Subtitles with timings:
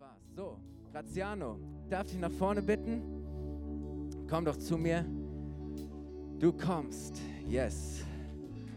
[0.00, 0.22] war's.
[0.34, 0.58] So,
[0.92, 1.58] Graziano,
[1.90, 3.02] darf ich nach vorne bitten?
[4.28, 5.04] Komm doch zu mir.
[6.38, 7.20] Du kommst.
[7.46, 8.02] Yes.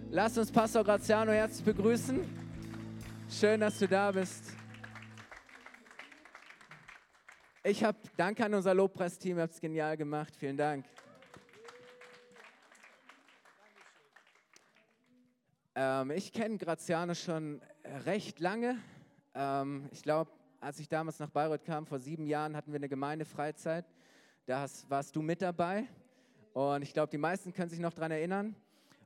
[0.09, 2.19] Lass uns Pastor Graziano herzlich begrüßen.
[3.29, 4.51] Schön, dass du da bist.
[7.63, 10.35] Ich habe Danke an unser Lobpreisteam, ihr habt es genial gemacht.
[10.35, 10.85] Vielen Dank.
[15.75, 17.61] Ähm, ich kenne Graziano schon
[18.05, 18.77] recht lange.
[19.33, 20.29] Ähm, ich glaube,
[20.63, 23.85] als ich damals nach Bayreuth kam, vor sieben Jahren, hatten wir eine Gemeindefreizeit.
[24.45, 25.89] Da hast, warst du mit dabei.
[26.53, 28.55] Und ich glaube, die meisten können sich noch daran erinnern.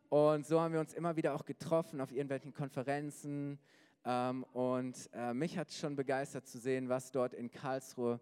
[0.10, 3.58] Und so haben wir uns immer wieder auch getroffen auf irgendwelchen Konferenzen.
[4.06, 8.20] Ähm, und äh, mich hat es schon begeistert zu sehen, was dort in Karlsruhe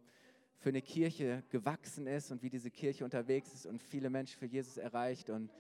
[0.55, 4.45] für eine Kirche gewachsen ist und wie diese Kirche unterwegs ist und viele Menschen für
[4.45, 5.29] Jesus erreicht.
[5.29, 5.52] Und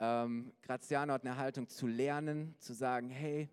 [0.00, 3.48] ähm, Graziano hat eine Haltung zu lernen, zu sagen, hey,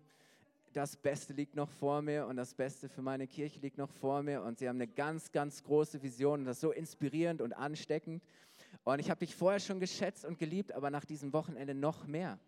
[0.74, 4.22] das Beste liegt noch vor mir und das Beste für meine Kirche liegt noch vor
[4.22, 4.42] mir.
[4.42, 8.22] Und sie haben eine ganz, ganz große Vision und das ist so inspirierend und ansteckend.
[8.82, 12.38] Und ich habe dich vorher schon geschätzt und geliebt, aber nach diesem Wochenende noch mehr.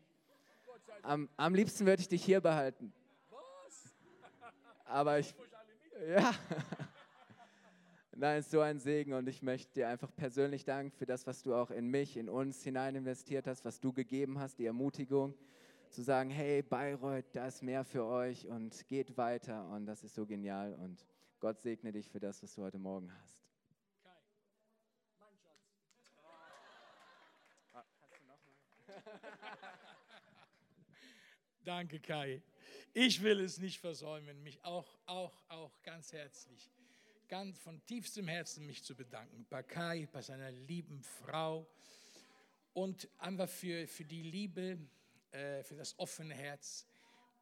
[1.02, 2.92] Am, am liebsten würde ich dich hier behalten.
[4.84, 5.34] Aber ich.
[6.08, 6.34] Ja.
[8.18, 11.42] Nein, ist so ein Segen und ich möchte dir einfach persönlich danken für das, was
[11.42, 15.34] du auch in mich, in uns hinein investiert hast, was du gegeben hast, die Ermutigung
[15.96, 20.14] zu sagen, hey Bayreuth, da ist mehr für euch und geht weiter und das ist
[20.14, 21.06] so genial und
[21.40, 23.40] Gott segne dich für das, was du heute Morgen hast.
[31.64, 32.42] Danke, Kai.
[32.92, 36.70] Ich will es nicht versäumen, mich auch, auch, auch ganz herzlich
[37.28, 39.46] ganz von tiefstem Herzen mich zu bedanken.
[39.50, 41.66] Bei Kai, bei seiner lieben Frau
[42.72, 44.78] und einfach für, für die Liebe,
[45.36, 46.86] äh, für das offene Herz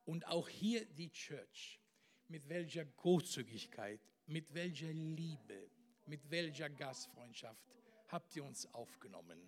[0.04, 1.80] und auch hier die Church.
[2.28, 5.70] Mit welcher Großzügigkeit, mit welcher Liebe,
[6.06, 7.62] mit welcher Gastfreundschaft
[8.08, 9.38] habt ihr uns aufgenommen.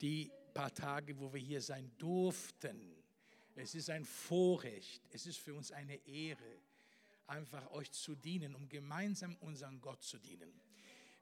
[0.00, 2.96] Die paar Tage, wo wir hier sein durften.
[3.54, 6.62] Es ist ein Vorrecht, es ist für uns eine Ehre
[7.26, 10.50] einfach euch zu dienen, um gemeinsam unseren Gott zu dienen.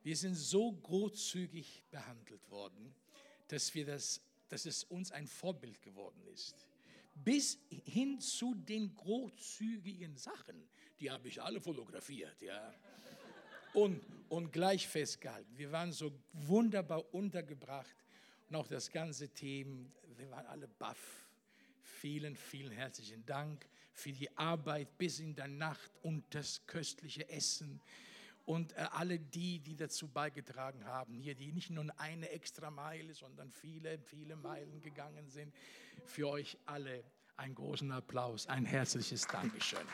[0.05, 2.95] Wir sind so großzügig behandelt worden,
[3.49, 4.21] dass, wir das,
[4.55, 6.69] dass es uns ein Vorbild geworden ist.
[7.13, 10.69] Bis hin zu den großzügigen Sachen,
[11.01, 12.73] die habe ich alle fotografiert, ja.
[13.73, 15.59] Und, und gleich festgehalten.
[15.59, 17.97] Wir waren so wunderbar untergebracht
[18.49, 21.27] und auch das ganze Team, wir waren alle baff.
[21.83, 27.81] Vielen, vielen herzlichen Dank für die Arbeit bis in der Nacht und das köstliche Essen
[28.45, 33.15] und äh, alle die, die dazu beigetragen haben, hier, die nicht nur eine extra Meile,
[33.15, 35.55] sondern viele, viele Meilen gegangen sind.
[36.05, 37.05] Für euch alle
[37.37, 39.87] einen großen Applaus, ein herzliches Dankeschön.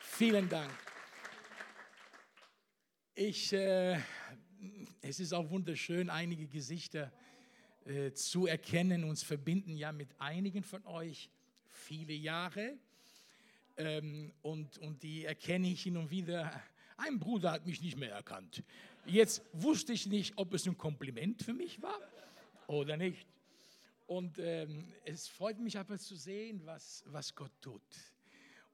[0.00, 0.72] Vielen Dank.
[3.14, 4.00] Ich, äh,
[5.00, 7.12] es ist auch wunderschön, einige Gesichter
[7.84, 9.04] äh, zu erkennen.
[9.04, 11.30] Uns verbinden ja mit einigen von euch
[11.68, 12.76] viele Jahre.
[13.78, 16.62] Ähm, und, und die erkenne ich hin und wieder.
[16.96, 18.64] Ein Bruder hat mich nicht mehr erkannt.
[19.06, 21.98] Jetzt wusste ich nicht, ob es ein Kompliment für mich war
[22.66, 23.26] oder nicht.
[24.06, 27.82] Und ähm, es freut mich aber zu sehen, was, was Gott tut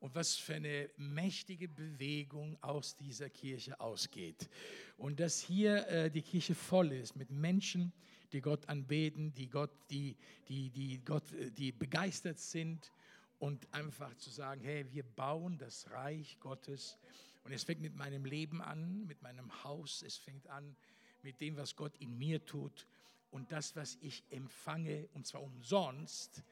[0.00, 4.48] und was für eine mächtige Bewegung aus dieser Kirche ausgeht.
[4.96, 7.92] Und dass hier äh, die Kirche voll ist mit Menschen,
[8.32, 10.16] die Gott anbeten, die Gott, die,
[10.48, 12.90] die, die Gott, äh, die begeistert sind
[13.38, 16.98] und einfach zu sagen, hey, wir bauen das Reich Gottes.
[17.44, 20.76] Und es fängt mit meinem Leben an, mit meinem Haus, es fängt an
[21.22, 22.86] mit dem, was Gott in mir tut
[23.30, 26.44] und das, was ich empfange, und zwar umsonst.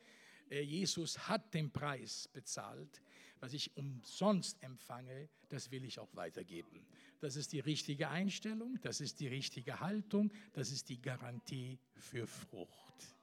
[0.50, 3.00] Äh, Jesus hat den Preis bezahlt.
[3.38, 6.86] Was ich umsonst empfange, das will ich auch weitergeben.
[7.20, 12.26] Das ist die richtige Einstellung, das ist die richtige Haltung, das ist die Garantie für
[12.26, 13.16] Frucht.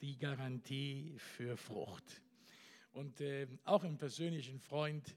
[0.00, 2.22] Die Garantie für Frucht.
[2.94, 5.16] Und äh, auch ein persönlichen Freund,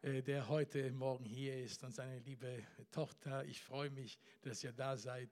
[0.00, 4.72] äh, der heute Morgen hier ist und seine liebe Tochter, ich freue mich, dass ihr
[4.72, 5.28] da seid.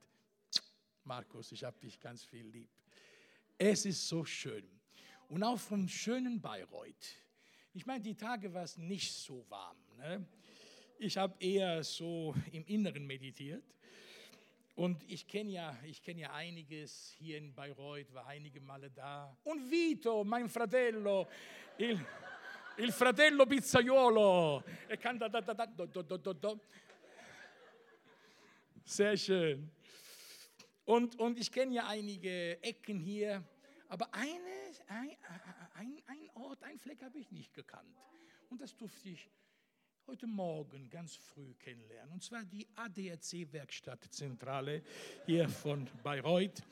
[1.05, 2.69] Markus, ich habe dich ganz viel lieb.
[3.57, 4.69] Es ist so schön.
[5.29, 7.17] Und auch vom schönen Bayreuth.
[7.73, 9.79] Ich meine, die Tage war es nicht so warm.
[9.97, 10.27] Ne?
[10.99, 13.65] Ich habe eher so im Inneren meditiert.
[14.79, 19.37] Und ich kenne ja, kenn ja einiges hier in Bayreuth, war einige Male da.
[19.43, 21.27] Und Vito, mein Fratello,
[21.79, 21.99] il,
[22.77, 24.63] il fratello pizzaiolo.
[24.89, 26.61] Er kann da, da, da, da, do, do, do, do.
[28.85, 29.69] Sehr schön.
[30.85, 33.43] Und, und ich kenne ja einige Ecken hier,
[33.89, 34.37] aber eine,
[34.87, 37.97] ein, ein, Ort, ein Fleck habe ich nicht gekannt.
[38.49, 39.29] Und das durfte ich
[40.09, 42.15] heute Morgen ganz früh kennenlernen.
[42.15, 44.83] Und zwar die ADAC-Werkstattzentrale
[45.27, 46.63] hier von Bayreuth.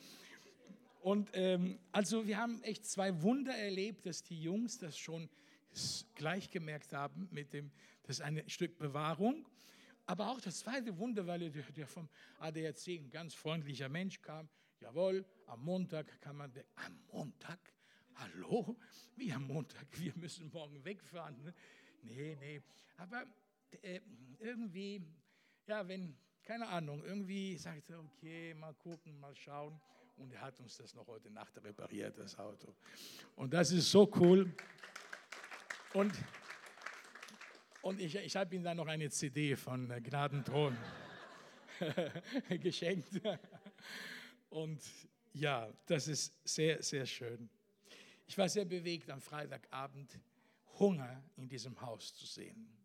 [1.02, 5.28] Und ähm, also wir haben echt zwei Wunder erlebt, dass die Jungs das schon
[6.14, 7.70] gleich gemerkt haben mit dem,
[8.04, 9.46] das ist ein Stück Bewahrung.
[10.06, 14.48] Aber auch das zweite Wunder, weil der, vom ADAC ein ganz freundlicher Mensch kam.
[14.80, 16.50] Jawohl, am Montag kann man.
[16.76, 17.60] Am Montag?
[18.14, 18.78] Hallo?
[19.14, 19.86] Wie am Montag?
[20.00, 21.36] Wir müssen morgen wegfahren.
[21.42, 21.52] Ne?
[22.06, 22.62] Nee, nee.
[22.96, 23.24] Aber
[23.82, 24.00] äh,
[24.38, 25.02] irgendwie,
[25.66, 29.80] ja, wenn, keine Ahnung, irgendwie sagt er, okay, mal gucken, mal schauen.
[30.16, 32.74] Und er hat uns das noch heute Nacht repariert, das Auto.
[33.34, 34.50] Und das ist so cool.
[35.92, 36.12] Und,
[37.82, 40.76] und ich, ich habe ihm dann noch eine CD von Gnadenthron
[42.62, 43.20] geschenkt.
[44.48, 44.80] Und
[45.34, 47.50] ja, das ist sehr, sehr schön.
[48.26, 50.18] Ich war sehr bewegt am Freitagabend,
[50.78, 52.76] Hunger in diesem Haus zu sehen.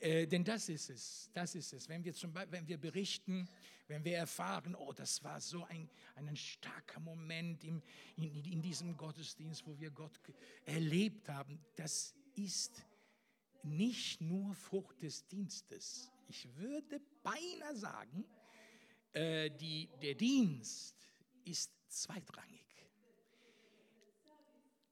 [0.00, 1.88] Äh, denn das ist es, das ist es.
[1.88, 3.48] Wenn wir, zum Beispiel, wenn wir berichten,
[3.86, 7.82] wenn wir erfahren, oh, das war so ein, ein starker Moment im,
[8.16, 10.18] in, in diesem Gottesdienst, wo wir Gott
[10.64, 12.82] erlebt haben, das ist
[13.62, 16.10] nicht nur Frucht des Dienstes.
[16.28, 18.24] Ich würde beinahe sagen,
[19.12, 20.96] äh, die, der Dienst
[21.44, 22.64] ist zweitrangig.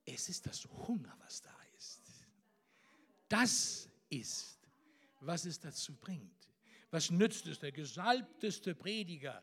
[0.05, 1.58] Es ist das Hunger, was da.
[3.29, 4.59] Das ist,
[5.21, 6.49] was es dazu bringt.
[6.91, 9.43] Was nützt es, der gesalbteste Prediger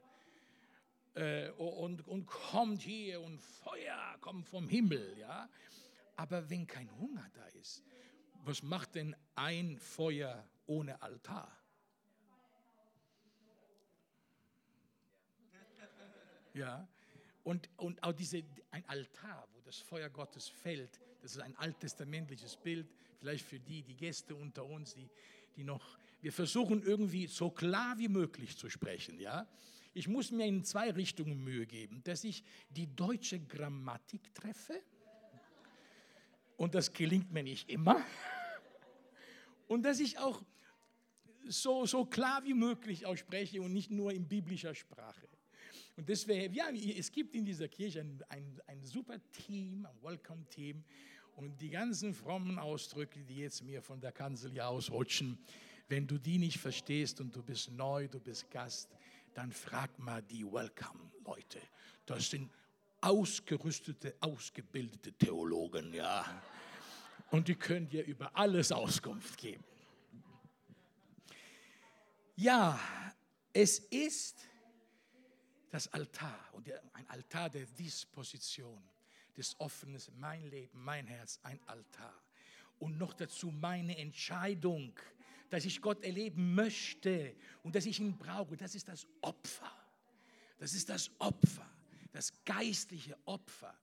[1.13, 5.47] äh, und, und kommt hier und Feuer kommt vom Himmel, ja?
[6.15, 7.83] Aber wenn kein Hunger da ist,
[8.43, 11.51] was macht denn ein Feuer ohne Altar?
[16.53, 16.87] Ja,
[17.43, 22.55] und, und auch diese, ein Altar, wo das Feuer Gottes fällt, das ist ein alttestamentliches
[22.55, 22.87] Bild,
[23.25, 25.09] vielleicht für die, die Gäste unter uns, die,
[25.55, 29.47] die noch, wir versuchen irgendwie so klar wie möglich zu sprechen, ja.
[29.95, 34.79] Ich muss mir in zwei Richtungen Mühe geben, dass ich die deutsche Grammatik treffe,
[36.57, 38.05] und das gelingt mir nicht immer,
[39.67, 40.43] und dass ich auch
[41.47, 45.27] so, so klar wie möglich ausspreche und nicht nur in biblischer Sprache.
[45.97, 50.83] Und deswegen, ja, es gibt in dieser Kirche ein, ein, ein super Team, ein Welcome-Team.
[51.35, 55.37] Und die ganzen frommen Ausdrücke, die jetzt mir von der Kanzel hier ausrutschen,
[55.87, 58.89] wenn du die nicht verstehst und du bist neu, du bist Gast,
[59.33, 61.59] dann frag mal die Welcome-Leute.
[62.05, 62.49] Das sind
[63.01, 66.25] ausgerüstete, ausgebildete Theologen, ja.
[67.31, 69.63] Und die können dir über alles Auskunft geben.
[72.37, 72.79] Ja,
[73.51, 74.47] es ist
[75.69, 78.81] das Altar und ein Altar der Disposition,
[79.37, 82.13] des Offenes, mein Leben, mein Herz, ein Altar.
[82.79, 84.93] Und noch dazu meine Entscheidung,
[85.49, 88.57] dass ich Gott erleben möchte und dass ich ihn brauche.
[88.57, 89.71] Das ist das Opfer.
[90.57, 91.69] Das ist das Opfer,
[92.11, 93.73] das geistliche Opfer.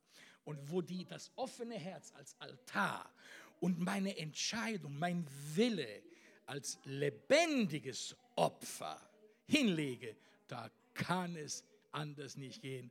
[0.44, 3.12] Und wo die, das offene Herz als Altar
[3.60, 6.02] und meine Entscheidung, mein Wille
[6.46, 9.00] als lebendiges Opfer
[9.46, 10.16] hinlege,
[10.48, 12.90] da kann es anders nicht gehen,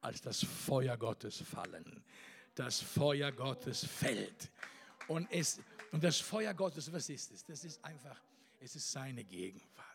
[0.00, 2.02] als das Feuer Gottes fallen.
[2.54, 4.50] Das Feuer Gottes fällt.
[5.08, 5.60] Und, es,
[5.92, 7.44] und das Feuer Gottes, was ist es?
[7.44, 8.20] Das ist einfach,
[8.58, 9.86] es ist seine Gegenwart.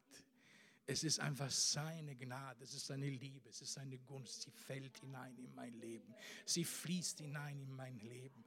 [0.88, 4.44] Es ist einfach seine Gnade, es ist seine Liebe, es ist seine Gunst.
[4.44, 6.14] Sie fällt hinein in mein Leben.
[6.46, 8.46] Sie fließt hinein in mein Leben.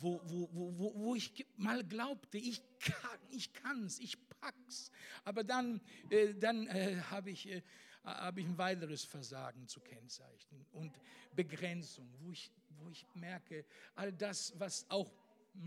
[0.00, 4.90] Wo, wo, wo, wo ich mal glaubte, ich kann ich, kann's, ich pack's.
[5.24, 7.62] Aber dann, äh, dann äh, habe ich äh,
[8.04, 10.92] habe ich ein weiteres Versagen zu kennzeichnen und
[11.34, 13.64] Begrenzung, wo ich, wo ich merke,
[13.94, 15.12] all das, was auch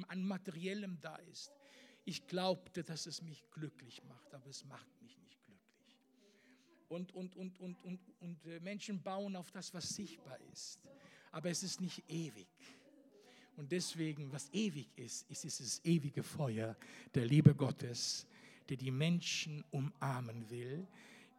[0.08, 1.52] an materiellem da ist.
[2.04, 5.98] Ich glaubte, dass es mich glücklich macht, aber es macht mich nicht glücklich.
[6.90, 10.80] Und, und, und, und, und, und äh, Menschen bauen auf das, was sichtbar ist,
[11.32, 12.48] aber es ist nicht ewig.
[13.58, 16.76] Und deswegen, was ewig ist, ist dieses ewige Feuer
[17.14, 18.26] der Liebe Gottes,
[18.70, 20.88] der die Menschen umarmen will,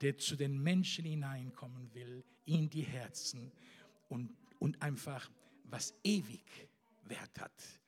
[0.00, 3.52] der zu den Menschen hineinkommen will, in die Herzen
[4.08, 5.30] und, und einfach
[5.64, 6.44] was ewig
[7.04, 7.80] Wert hat,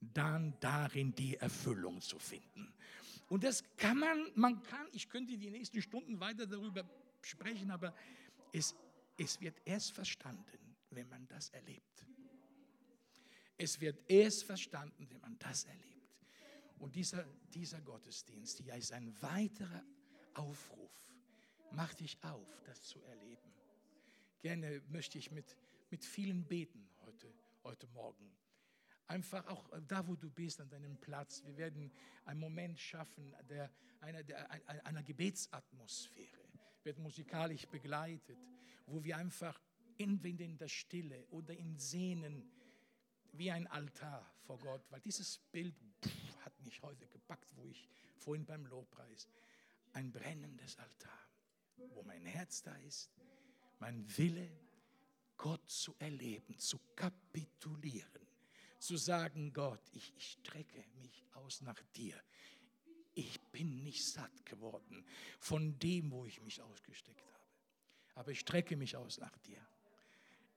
[0.00, 2.72] dann darin die Erfüllung zu finden.
[3.28, 6.88] Und das kann man, man kann, ich könnte die nächsten Stunden weiter darüber
[7.22, 7.94] sprechen, aber
[8.52, 8.74] es,
[9.18, 12.06] es wird erst verstanden, wenn man das erlebt.
[13.58, 15.86] Es wird erst verstanden, wenn man das erlebt.
[16.78, 19.82] Und dieser, dieser Gottesdienst hier ist ein weiterer
[20.34, 21.06] Aufruf
[21.72, 23.52] Mach dich auf, das zu erleben.
[24.40, 25.56] Gerne möchte ich mit,
[25.90, 27.32] mit vielen beten heute,
[27.64, 28.30] heute Morgen.
[29.08, 31.42] Einfach auch da, wo du bist, an deinem Platz.
[31.44, 31.92] Wir werden
[32.24, 33.70] einen Moment schaffen, der,
[34.00, 34.50] einer, der,
[34.86, 36.48] einer Gebetsatmosphäre,
[36.82, 38.38] wird musikalisch begleitet,
[38.86, 39.60] wo wir einfach
[39.98, 42.50] entweder in der Stille oder in Sehnen
[43.38, 45.74] wie ein Altar vor Gott, weil dieses Bild
[46.04, 49.28] pff, hat mich heute gepackt, wo ich vorhin beim Lobpreis,
[49.92, 51.28] ein brennendes Altar,
[51.94, 53.10] wo mein Herz da ist,
[53.78, 54.50] mein Wille,
[55.36, 58.26] Gott zu erleben, zu kapitulieren
[58.78, 62.14] zu sagen, Gott, ich, ich strecke mich aus nach dir.
[63.14, 65.04] Ich bin nicht satt geworden
[65.38, 67.44] von dem, wo ich mich ausgesteckt habe.
[68.14, 69.66] Aber ich strecke mich aus nach dir.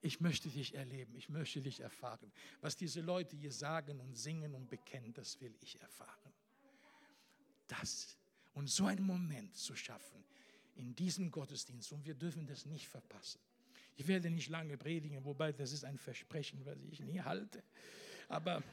[0.02, 2.32] Ich möchte dich erleben, ich möchte dich erfahren.
[2.62, 6.34] Was diese Leute hier sagen und singen und bekennen, das will ich erfahren.
[7.68, 8.18] Das
[8.54, 10.24] und so einen Moment zu schaffen
[10.76, 13.40] in diesem Gottesdienst und wir dürfen das nicht verpassen.
[13.96, 17.62] Ich werde nicht lange predigen, wobei das ist ein Versprechen, was ich nie halte
[18.30, 18.64] aber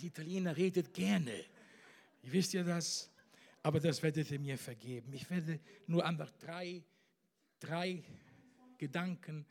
[0.00, 1.44] die Italiener redet gerne.
[2.22, 3.10] Wisst ihr das?
[3.62, 5.12] Aber das werdet ihr mir vergeben.
[5.12, 6.82] Ich werde nur einfach drei,
[7.60, 8.02] drei
[8.78, 9.44] Gedanken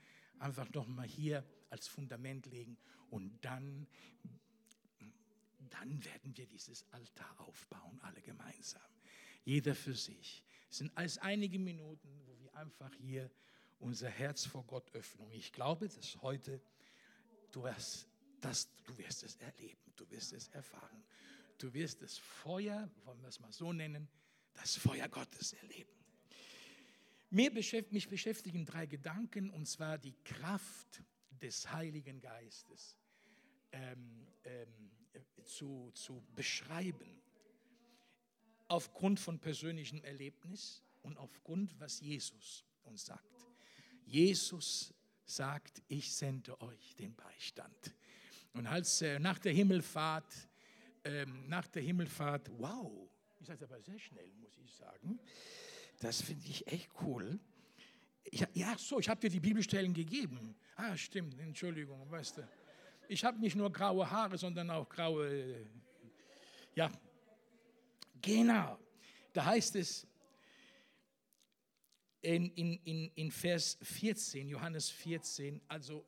[0.43, 2.77] einfach nochmal hier als Fundament legen
[3.09, 3.87] und dann,
[5.69, 8.81] dann werden wir dieses Altar aufbauen, alle gemeinsam.
[9.45, 10.43] Jeder für sich.
[10.69, 13.31] Es sind alles einige Minuten, wo wir einfach hier
[13.79, 15.27] unser Herz vor Gott öffnen.
[15.27, 16.61] Und ich glaube, dass heute
[17.51, 18.07] du hast
[18.41, 21.03] das, du wirst es erleben, du wirst es erfahren.
[21.57, 24.09] Du wirst das Feuer, wollen wir es mal so nennen,
[24.53, 26.02] das Feuer Gottes erleben.
[27.33, 31.03] Mich beschäftigen drei Gedanken, und zwar die Kraft
[31.41, 32.97] des Heiligen Geistes
[33.71, 34.91] ähm, ähm,
[35.43, 37.21] zu, zu beschreiben,
[38.67, 43.47] aufgrund von persönlichem Erlebnis und aufgrund, was Jesus uns sagt.
[44.05, 44.93] Jesus
[45.25, 47.95] sagt, ich sende euch den Beistand.
[48.53, 50.49] Und als äh, nach der Himmelfahrt,
[51.03, 53.09] ähm, nach der Himmelfahrt, wow,
[53.39, 55.19] ist das aber sehr schnell, muss ich sagen.
[55.99, 57.39] Das finde ich echt cool.
[58.23, 60.55] Ich, ja, so, ich habe dir die Bibelstellen gegeben.
[60.75, 62.47] Ah, stimmt, Entschuldigung, weißt du.
[63.07, 65.65] Ich habe nicht nur graue Haare, sondern auch graue, äh,
[66.75, 66.91] ja,
[68.21, 68.79] genau.
[69.33, 70.07] Da heißt es
[72.21, 76.05] in, in, in, in Vers 14, Johannes 14, also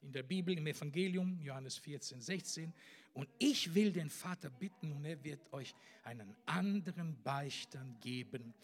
[0.00, 2.72] in der Bibel, im Evangelium, Johannes 14, 16.
[3.12, 8.54] Und ich will den Vater bitten und er wird euch einen anderen Beistand geben,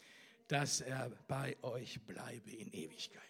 [0.50, 3.22] dass er bei euch bleibe in Ewigkeit.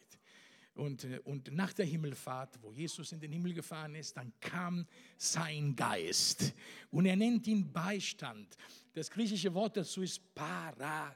[0.75, 4.87] Und, äh, und nach der Himmelfahrt, wo Jesus in den Himmel gefahren ist, dann kam
[5.19, 6.55] sein Geist.
[6.91, 8.57] Und er nennt ihn Beistand.
[8.95, 11.12] Das griechische Wort dazu ist Parakletos.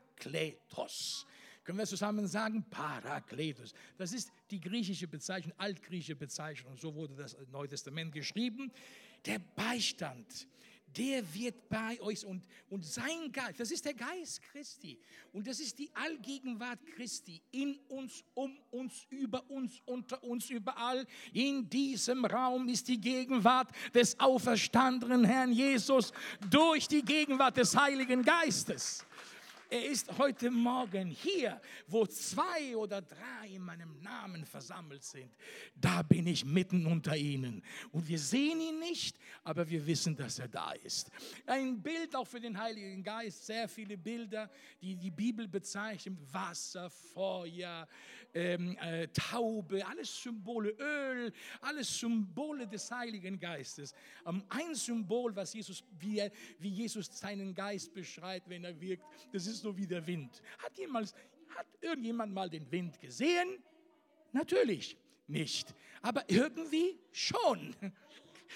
[1.62, 2.62] Können wir zusammen sagen?
[2.68, 3.73] Parakletos.
[3.96, 6.76] Das ist die griechische Bezeichnung, altgriechische Bezeichnung.
[6.76, 8.70] So wurde das Neue Testament geschrieben.
[9.25, 10.46] Der Beistand,
[10.96, 14.98] der wird bei euch und, und sein Geist, das ist der Geist Christi.
[15.32, 21.06] Und das ist die Allgegenwart Christi in uns, um uns, über uns, unter uns, überall.
[21.32, 26.12] In diesem Raum ist die Gegenwart des auferstandenen Herrn Jesus
[26.50, 29.04] durch die Gegenwart des Heiligen Geistes.
[29.71, 35.35] Er ist heute Morgen hier, wo zwei oder drei in meinem Namen versammelt sind.
[35.75, 37.62] Da bin ich mitten unter ihnen.
[37.90, 41.11] Und wir sehen ihn nicht, aber wir wissen, dass er da ist.
[41.47, 46.18] Ein Bild auch für den Heiligen Geist, sehr viele Bilder, die die Bibel bezeichnet.
[46.33, 47.88] Wasser, Feuer,
[48.35, 53.94] ähm, äh, Taube, alles Symbole, Öl, alles Symbole des Heiligen Geistes.
[54.26, 59.04] Ähm, ein Symbol, was Jesus, wie, er, wie Jesus seinen Geist beschreibt, wenn er wirkt,
[59.33, 60.42] das ist so wie der Wind.
[60.59, 61.14] Hat, jemals,
[61.56, 63.62] hat irgendjemand mal den Wind gesehen?
[64.33, 65.75] Natürlich nicht.
[66.02, 67.75] Aber irgendwie schon.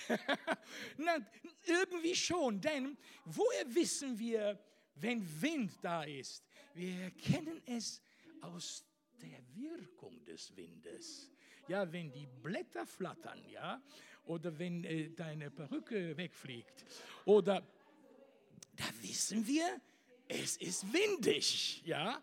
[0.99, 1.17] Na,
[1.65, 4.59] irgendwie schon, denn woher wissen wir,
[4.97, 6.45] wenn Wind da ist?
[6.75, 8.03] Wir erkennen es
[8.43, 8.85] aus
[9.23, 11.31] der Wirkung des Windes.
[11.69, 13.83] Ja, wenn die Blätter flattern, ja,
[14.25, 16.85] oder wenn äh, deine Perücke wegfliegt,
[17.25, 17.63] oder
[18.77, 19.81] da wissen wir,
[20.29, 22.23] es ist windig, ja.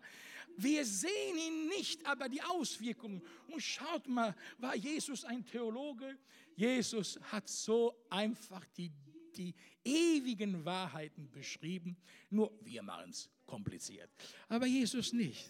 [0.58, 3.22] Wir sehen ihn nicht, aber die Auswirkungen.
[3.48, 6.16] Und schaut mal, war Jesus ein Theologe?
[6.54, 8.90] Jesus hat so einfach die,
[9.36, 11.96] die ewigen Wahrheiten beschrieben.
[12.30, 14.10] Nur wir machen es kompliziert.
[14.48, 15.46] Aber Jesus nicht.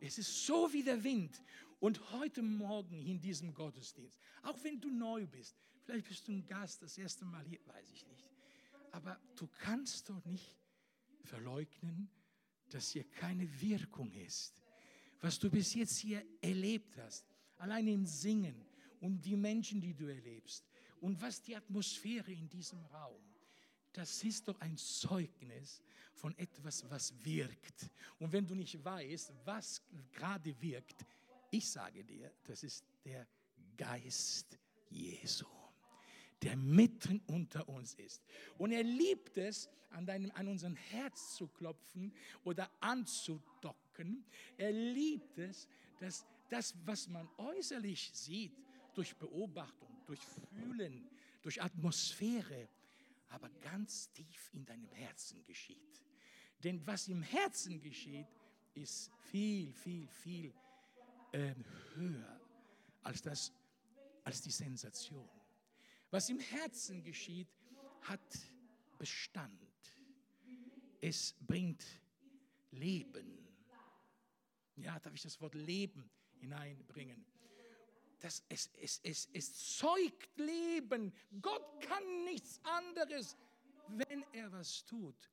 [0.00, 1.40] Es ist so wie der Wind.
[1.78, 6.44] Und heute Morgen in diesem Gottesdienst, auch wenn du neu bist, vielleicht bist du ein
[6.44, 8.26] Gast das erste Mal hier, weiß ich nicht.
[8.90, 10.56] Aber du kannst doch nicht
[11.28, 12.08] verleugnen,
[12.70, 14.62] dass hier keine Wirkung ist.
[15.20, 17.24] Was du bis jetzt hier erlebt hast,
[17.56, 18.66] allein im Singen
[19.00, 20.64] und die Menschen, die du erlebst
[21.00, 23.22] Und was die Atmosphäre in diesem Raum,
[23.92, 25.82] das ist doch ein Zeugnis
[26.12, 27.90] von etwas, was wirkt.
[28.18, 29.82] Und wenn du nicht weißt, was
[30.12, 31.04] gerade wirkt,
[31.50, 33.26] ich sage dir, das ist der
[33.76, 34.58] Geist
[34.90, 35.46] Jesu,
[36.42, 38.22] der mitten unter uns ist.
[38.56, 42.12] Und er liebt es, an, deinem, an unserem Herz zu klopfen
[42.44, 44.24] oder anzudocken.
[44.56, 45.68] Er liebt es,
[45.98, 48.52] dass das, was man äußerlich sieht,
[48.94, 51.08] durch Beobachtung, durch Fühlen,
[51.42, 52.68] durch Atmosphäre,
[53.28, 56.02] aber ganz tief in deinem Herzen geschieht.
[56.64, 58.26] Denn was im Herzen geschieht,
[58.74, 60.52] ist viel, viel, viel
[61.32, 61.54] äh,
[61.94, 62.40] höher
[63.02, 63.52] als, das,
[64.24, 65.28] als die Sensation.
[66.10, 67.48] Was im Herzen geschieht,
[68.02, 68.20] hat
[68.98, 69.52] Bestand.
[71.00, 71.84] Es bringt
[72.70, 73.46] Leben.
[74.76, 76.10] Ja, darf ich das Wort Leben
[76.40, 77.24] hineinbringen?
[78.20, 81.12] Das, es, es, es, es zeugt Leben.
[81.40, 83.36] Gott kann nichts anderes,
[83.88, 85.30] wenn er was tut,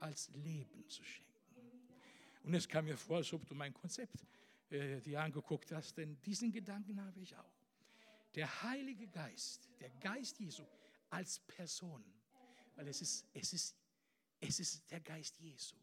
[0.00, 1.32] als Leben zu schenken.
[2.44, 4.24] Und es kam mir vor, als ob du mein Konzept
[4.70, 7.63] äh, dir angeguckt hast, denn diesen Gedanken habe ich auch.
[8.34, 10.64] Der Heilige Geist, der Geist Jesu
[11.10, 12.04] als Person,
[12.74, 13.76] weil es ist, es ist,
[14.40, 15.76] es ist der Geist Jesu,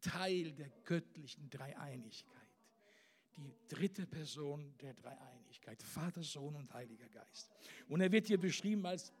[0.00, 2.46] Teil der göttlichen Dreieinigkeit
[3.36, 7.50] die dritte Person der Dreieinigkeit, Vater, Sohn und Heiliger Geist.
[7.88, 9.12] Und er wird hier beschrieben als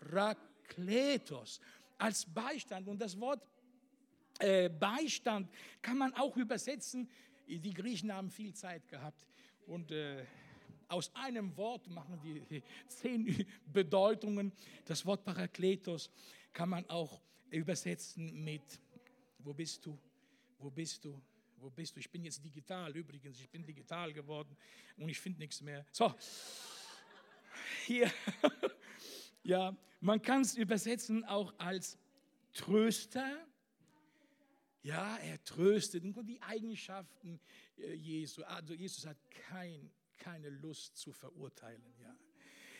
[0.00, 1.60] Parakletos,
[1.98, 2.86] als Beistand.
[2.88, 3.40] Und das Wort
[4.40, 5.48] äh, Beistand
[5.80, 7.08] kann man auch übersetzen.
[7.46, 9.26] Die Griechen haben viel Zeit gehabt
[9.66, 10.24] und äh,
[10.94, 14.52] aus einem Wort machen die zehn Bedeutungen.
[14.84, 16.10] Das Wort Parakletos
[16.52, 17.20] kann man auch
[17.50, 18.80] übersetzen mit,
[19.38, 19.98] wo bist du,
[20.58, 21.20] wo bist du,
[21.56, 22.00] wo bist du?
[22.00, 24.56] Ich bin jetzt digital übrigens, ich bin digital geworden
[24.96, 25.84] und ich finde nichts mehr.
[25.90, 26.14] So,
[27.86, 28.10] hier,
[29.42, 31.98] ja, man kann es übersetzen auch als
[32.52, 33.46] Tröster.
[34.84, 37.40] Ja, er tröstet und die Eigenschaften
[37.78, 38.42] äh, Jesu.
[38.42, 39.16] Also Jesus hat
[39.48, 41.82] kein, keine Lust zu verurteilen.
[42.00, 42.16] Ja.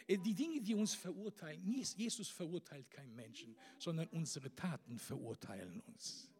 [0.06, 1.62] Äh, die Dinge, die uns verurteilen,
[1.96, 6.30] Jesus verurteilt keinen Menschen, sondern unsere Taten verurteilen uns.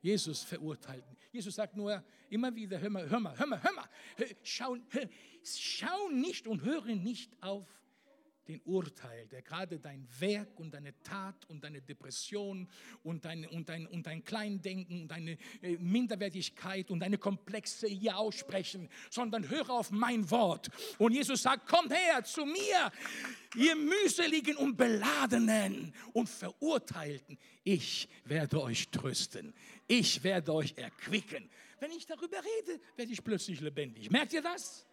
[0.00, 1.16] Jesus verurteilten.
[1.30, 3.88] Jesus sagt nur immer wieder, hör mal, hör mal, hör mal, hör mal,
[4.42, 4.76] schau,
[5.44, 7.81] schau nicht und höre nicht auf
[8.48, 12.68] den Urteil, der gerade dein Werk und deine Tat und deine Depression
[13.02, 18.16] und dein, und dein, und dein Kleindenken und deine äh, Minderwertigkeit und deine Komplexe hier
[18.16, 20.70] aussprechen, sondern höre auf mein Wort.
[20.98, 22.92] Und Jesus sagt, kommt her zu mir,
[23.56, 27.38] ihr mühseligen und beladenen und verurteilten.
[27.64, 29.54] Ich werde euch trösten.
[29.86, 31.48] Ich werde euch erquicken.
[31.78, 34.10] Wenn ich darüber rede, werde ich plötzlich lebendig.
[34.10, 34.86] Merkt ihr das?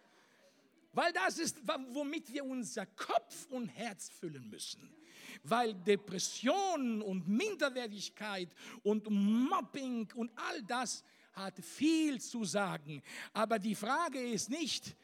[0.92, 1.58] Weil das ist,
[1.90, 4.92] womit wir unser Kopf und Herz füllen müssen.
[5.44, 13.02] Weil Depression und Minderwertigkeit und Mobbing und all das hat viel zu sagen.
[13.32, 14.96] Aber die Frage ist nicht,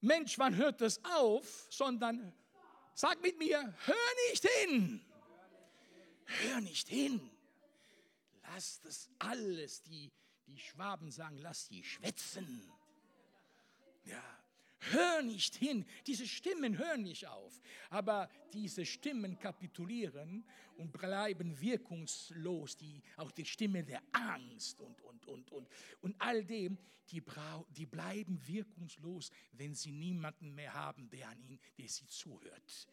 [0.00, 2.32] Mensch, wann hört das auf, sondern
[2.94, 5.04] sag mit mir, hör nicht hin.
[6.24, 7.30] Hör nicht hin.
[8.42, 10.10] Lass das alles, die,
[10.46, 12.72] die Schwaben sagen, lass die schwätzen.
[14.04, 14.22] Ja,
[14.78, 15.84] hör nicht hin.
[16.06, 17.60] Diese Stimmen hören nicht auf.
[17.90, 20.44] Aber diese Stimmen kapitulieren
[20.76, 22.76] und bleiben wirkungslos.
[22.76, 25.68] Die, auch die Stimme der Angst und, und, und, und,
[26.00, 26.78] und all dem,
[27.10, 27.22] die,
[27.76, 32.86] die bleiben wirkungslos, wenn sie niemanden mehr haben, der an ihnen, der sie zuhört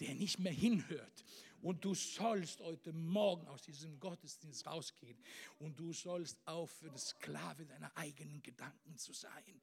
[0.00, 1.24] der nicht mehr hinhört.
[1.60, 5.18] Und du sollst heute Morgen aus diesem Gottesdienst rausgehen
[5.58, 9.60] und du sollst aufhören, Sklave deiner eigenen Gedanken zu sein.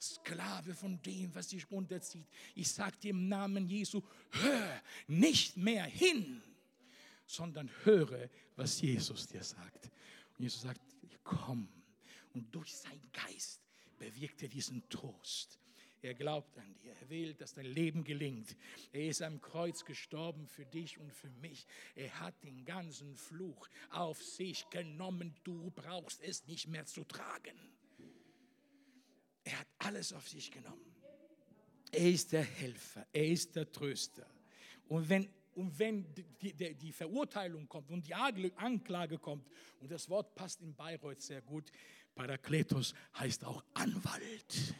[0.00, 2.26] Sklave von dem, was dich runterzieht.
[2.54, 6.42] Ich sage dir im Namen Jesu, hör nicht mehr hin,
[7.26, 9.90] sondern höre, was Jesus dir sagt.
[10.36, 10.80] Und Jesus sagt,
[11.24, 11.68] komm.
[12.34, 13.60] Und durch seinen Geist
[13.98, 15.58] bewirkt er diesen Trost.
[16.00, 16.94] Er glaubt an dir.
[17.00, 18.56] Er will, dass dein Leben gelingt.
[18.92, 21.66] Er ist am Kreuz gestorben für dich und für mich.
[21.94, 25.34] Er hat den ganzen Fluch auf sich genommen.
[25.42, 27.58] Du brauchst es nicht mehr zu tragen.
[29.44, 30.94] Er hat alles auf sich genommen.
[31.90, 33.06] Er ist der Helfer.
[33.12, 34.26] Er ist der Tröster.
[34.88, 39.44] Und wenn und wenn die, die, die, Verurteilung kommt und die Anklage kommt,
[39.80, 41.72] und das Wort passt in Bayreuth sehr gut,
[42.14, 44.74] Parakletos heißt auch Anwalt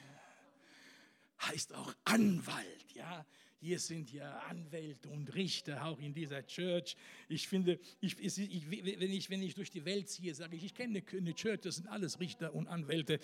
[1.40, 3.26] heißt auch Anwalt, ja.
[3.60, 6.96] Hier sind ja Anwälte und Richter, auch in dieser Church.
[7.28, 10.74] Ich finde, ich, ich, wenn, ich, wenn ich durch die Welt ziehe, sage ich, ich
[10.74, 13.18] kenne eine Church, das sind alles Richter und Anwälte.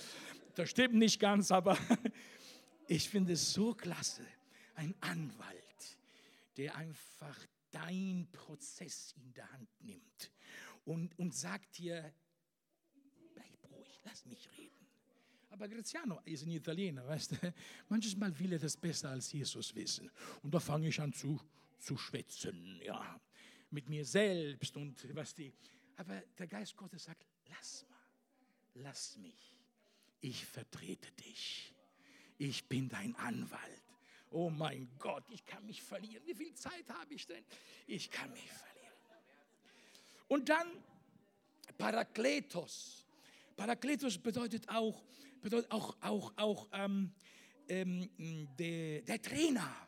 [0.57, 1.79] Das stimmt nicht ganz, aber
[2.89, 4.27] ich finde es so klasse,
[4.75, 5.99] ein Anwalt,
[6.57, 7.39] der einfach
[7.71, 10.33] dein Prozess in der Hand nimmt
[10.85, 12.13] und, und sagt dir,
[13.35, 14.74] bleib ruhig, lass mich reden.
[15.55, 17.55] Aber Graziano ist ein Italiener, weißt du?
[17.89, 20.11] Manchmal will er das besser als Jesus wissen.
[20.43, 21.41] Und da fange ich an zu,
[21.79, 23.21] zu schwätzen, ja,
[23.71, 25.53] mit mir selbst und was die.
[25.95, 29.57] Aber der Geist Gottes sagt, lass mal, lass mich.
[30.21, 31.73] Ich vertrete dich.
[32.37, 33.83] Ich bin dein Anwalt.
[34.31, 36.27] Oh mein Gott, ich kann mich verlieren.
[36.27, 37.45] Wie viel Zeit habe ich denn?
[37.87, 38.93] Ich kann mich verlieren.
[40.27, 40.67] Und dann
[41.79, 43.07] Parakletos.
[43.55, 45.01] Parakletos bedeutet auch,
[45.45, 47.13] bedeutet auch, auch, auch ähm,
[47.69, 48.09] ähm,
[48.59, 49.85] der, der Trainer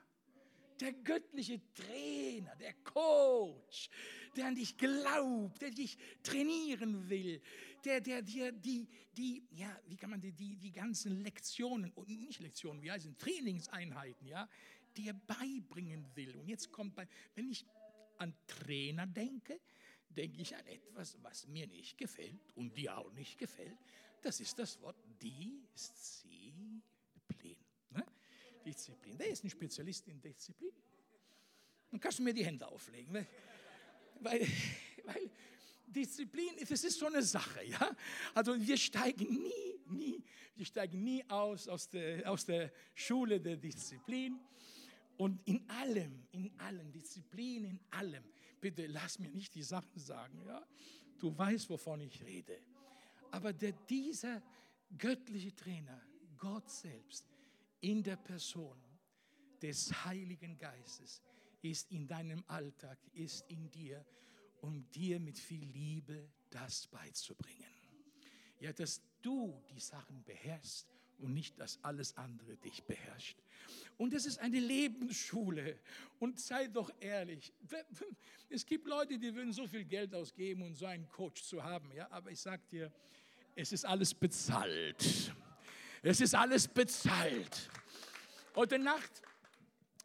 [0.80, 3.88] der göttliche Trainer, der Coach,
[4.36, 7.40] der an dich glaubt, der dich trainieren will,
[7.84, 12.08] der dir die, die, die, ja, wie kann man die, die, die ganzen Lektionen, und
[12.08, 14.48] nicht Lektionen, wie heißen Trainingseinheiten, ja,
[14.96, 16.36] dir beibringen will.
[16.36, 17.64] Und jetzt kommt bei, wenn ich
[18.18, 19.60] an Trainer denke,
[20.08, 23.78] denke ich an etwas, was mir nicht gefällt und dir auch nicht gefällt.
[24.22, 26.82] Das ist das Wort Disziplin.
[27.90, 28.04] Ne?
[28.64, 29.18] Disziplin.
[29.18, 30.72] Der ist ein Spezialist in Disziplin.
[31.90, 33.14] Dann kannst du mir die Hände auflegen.
[33.14, 33.26] Weil,
[34.20, 34.48] weil,
[35.04, 35.30] weil
[35.86, 37.96] Disziplin, das ist so eine Sache, ja.
[38.34, 40.24] Also wir steigen nie, nie,
[40.54, 44.38] wir steigen nie aus aus der, aus der Schule der Disziplin.
[45.16, 48.24] Und in allem, in allem, Disziplin in allem.
[48.60, 50.66] Bitte lass mir nicht die Sachen sagen, ja.
[51.18, 52.60] Du weißt, wovon ich rede.
[53.36, 54.42] Aber der, dieser
[54.96, 56.00] göttliche Trainer,
[56.38, 57.26] Gott selbst,
[57.80, 58.80] in der Person
[59.60, 61.20] des Heiligen Geistes,
[61.60, 64.06] ist in deinem Alltag, ist in dir,
[64.62, 67.74] um dir mit viel Liebe das beizubringen.
[68.58, 73.38] Ja, dass du die Sachen beherrschst und nicht, dass alles andere dich beherrscht.
[73.98, 75.78] Und es ist eine Lebensschule.
[76.18, 77.52] Und sei doch ehrlich,
[78.48, 81.92] es gibt Leute, die würden so viel Geld ausgeben, um so einen Coach zu haben.
[81.92, 82.92] Ja, aber ich sage dir,
[83.56, 85.32] es ist alles bezahlt.
[86.02, 87.70] Es ist alles bezahlt.
[88.54, 89.22] Heute Nacht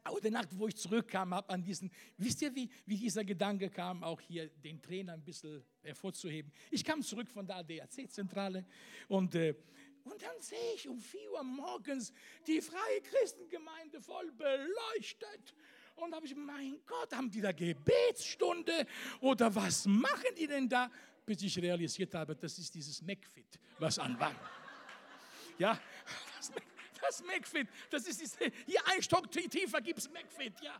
[0.08, 4.04] Heute Nacht, wo ich zurückkam, habe an diesen, wisst ihr, wie, wie dieser Gedanke kam,
[4.04, 6.52] auch hier den Trainer ein bisschen hervorzuheben.
[6.72, 8.66] Ich kam zurück von der ADAC-Zentrale
[9.10, 9.54] und, äh,
[10.04, 12.12] und dann sehe ich um 4 Uhr morgens
[12.48, 15.54] die Freie Christengemeinde voll beleuchtet.
[15.98, 18.88] Und habe ich, mein Gott, haben die da Gebetsstunde
[19.20, 20.90] oder was machen die denn da?
[21.26, 24.36] Bis ich realisiert habe, das ist dieses McFit, was an war.
[25.58, 25.80] Ja,
[26.38, 26.52] das
[27.02, 30.80] das McFit, das ist diese, hier ein Stock tiefer gibt es McFit, ja,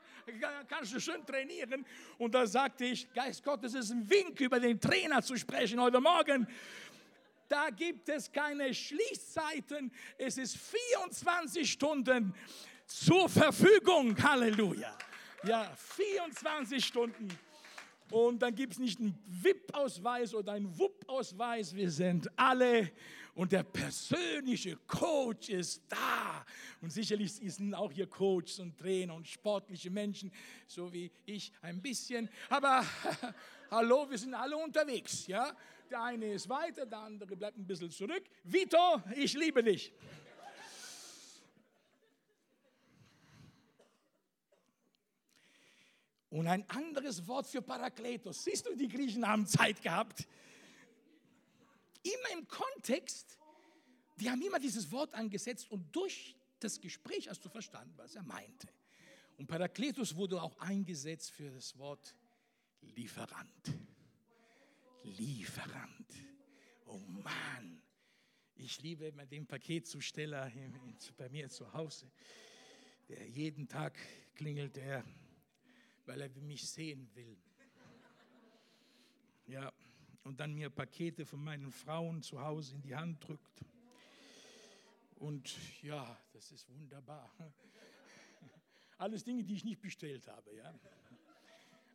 [0.68, 1.86] kannst du schön trainieren.
[2.18, 6.00] Und da sagte ich, Geist Gottes ist ein Wink, über den Trainer zu sprechen heute
[6.00, 6.48] Morgen.
[7.48, 12.34] Da gibt es keine Schließzeiten, es ist 24 Stunden
[12.86, 14.98] zur Verfügung, Halleluja.
[15.44, 17.28] Ja, 24 Stunden.
[18.12, 21.74] Und dann gibt es nicht einen VIP-Ausweis oder einen WUP-Ausweis.
[21.74, 22.92] Wir sind alle
[23.36, 26.46] und der persönliche Coach ist da.
[26.82, 30.30] Und sicherlich sind auch hier Coaches und Trainer und sportliche Menschen,
[30.68, 32.28] so wie ich ein bisschen.
[32.50, 32.84] Aber
[33.72, 35.26] hallo, wir sind alle unterwegs.
[35.28, 35.56] Ja?
[35.90, 38.24] Der eine ist weiter, der andere bleibt ein bisschen zurück.
[38.44, 39.94] Vito, ich liebe dich.
[46.32, 48.46] Und ein anderes Wort für Parakletos.
[48.46, 50.26] Siehst du, die Griechen haben Zeit gehabt.
[52.04, 53.38] Immer im Kontext,
[54.16, 58.24] die haben immer dieses Wort angesetzt und durch das Gespräch hast du verstanden, was er
[58.24, 58.70] meinte.
[59.38, 62.16] Und Parakletos wurde auch eingesetzt für das Wort
[62.82, 63.78] Lieferant.
[65.04, 66.14] Lieferant.
[66.86, 67.82] Oh Mann,
[68.56, 70.50] ich liebe immer den Paketzusteller
[71.18, 72.10] bei mir zu Hause.
[73.10, 73.98] Der jeden Tag
[74.36, 75.04] klingelt er
[76.06, 77.38] weil er mich sehen will.
[79.48, 79.72] Ja,
[80.24, 83.66] und dann mir Pakete von meinen Frauen zu Hause in die Hand drückt.
[85.16, 87.32] Und ja, das ist wunderbar.
[88.98, 90.74] Alles Dinge, die ich nicht bestellt habe, ja.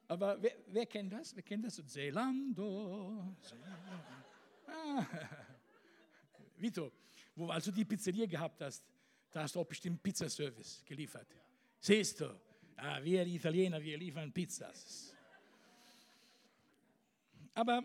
[0.08, 1.34] Aber wer, wer kennt das?
[1.34, 1.82] Wer kennt das?
[1.86, 3.34] Zelando.
[4.66, 5.06] Ah.
[6.56, 6.92] Vito,
[7.34, 8.84] wo also die Pizzeria gehabt hast,
[9.30, 11.26] da hast du auch bestimmt Pizzaservice geliefert.
[11.80, 12.40] Siehst du,
[12.76, 15.14] Ah, wir Italiener, wir liefern Pizzas.
[17.54, 17.82] Aber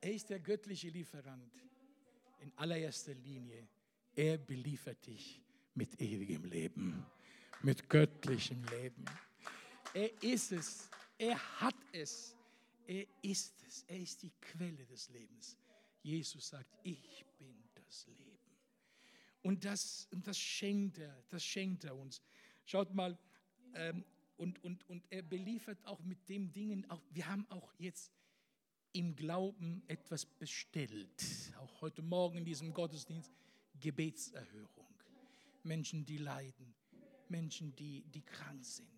[0.00, 1.52] er ist der göttliche Lieferant
[2.40, 3.66] in allererster Linie.
[4.14, 5.40] Er beliefert dich
[5.74, 7.06] mit ewigem Leben,
[7.62, 9.04] mit göttlichem Leben.
[9.94, 12.36] Er ist es, er hat es,
[12.86, 15.56] er ist es, er ist die Quelle des Lebens.
[16.02, 18.36] Jesus sagt, ich bin das Leben.
[19.42, 22.20] Und das, und das schenkt er, das schenkt er uns
[22.66, 23.16] Schaut mal,
[23.74, 24.04] ähm,
[24.36, 28.12] und, und, und er beliefert auch mit dem Dingen, auch, wir haben auch jetzt
[28.92, 33.32] im Glauben etwas bestellt, auch heute Morgen in diesem Gottesdienst,
[33.80, 34.86] Gebetserhörung.
[35.62, 36.74] Menschen, die leiden,
[37.28, 38.88] Menschen, die, die krank sind,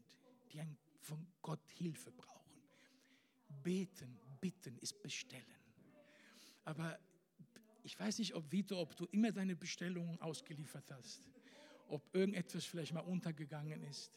[0.53, 0.63] die
[1.01, 2.63] von Gott Hilfe brauchen.
[3.63, 5.45] Beten, bitten ist bestellen.
[6.65, 6.99] Aber
[7.83, 11.27] ich weiß nicht, ob Vito, ob du immer deine Bestellungen ausgeliefert hast,
[11.89, 14.13] ob irgendetwas vielleicht mal untergegangen ist.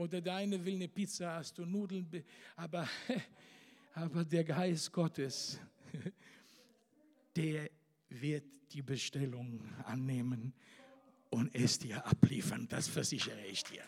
[0.00, 2.24] Oder deine will eine Pizza, hast du Nudeln,
[2.56, 2.88] aber,
[3.94, 5.60] aber der Geist Gottes,
[7.36, 7.68] der
[8.08, 10.54] wird die Bestellung annehmen
[11.28, 12.66] und es dir abliefern.
[12.66, 13.84] Das versichere ich dir.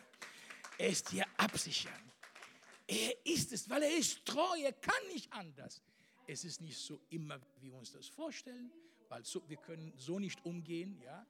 [0.76, 2.12] Es dir absichern.
[2.86, 5.80] Er ist es, weil er ist treu, er kann nicht anders.
[6.26, 8.70] Es ist nicht so immer, wie wir uns das vorstellen,
[9.08, 11.24] weil so, wir können so nicht umgehen, ja.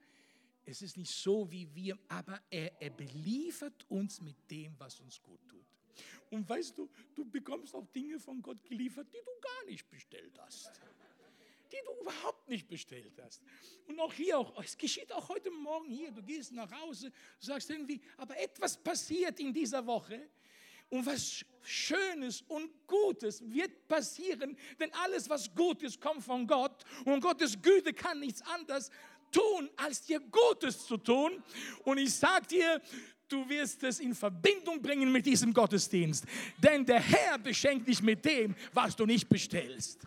[0.64, 5.20] Es ist nicht so wie wir, aber er, er beliefert uns mit dem, was uns
[5.20, 5.66] gut tut.
[6.30, 10.38] Und weißt du, du bekommst auch Dinge von Gott geliefert, die du gar nicht bestellt
[10.38, 10.70] hast
[11.72, 13.42] die du überhaupt nicht bestellt hast.
[13.86, 17.70] Und auch hier, auch, es geschieht auch heute Morgen hier, du gehst nach Hause, sagst
[17.70, 20.28] irgendwie, aber etwas passiert in dieser Woche
[20.90, 26.84] und was Schönes und Gutes wird passieren, denn alles, was gut ist, kommt von Gott
[27.04, 28.90] und Gottes Güte kann nichts anderes
[29.32, 31.42] tun, als dir Gutes zu tun.
[31.84, 32.80] Und ich sage dir,
[33.28, 36.24] du wirst es in Verbindung bringen mit diesem Gottesdienst,
[36.58, 40.06] denn der Herr beschenkt dich mit dem, was du nicht bestellst.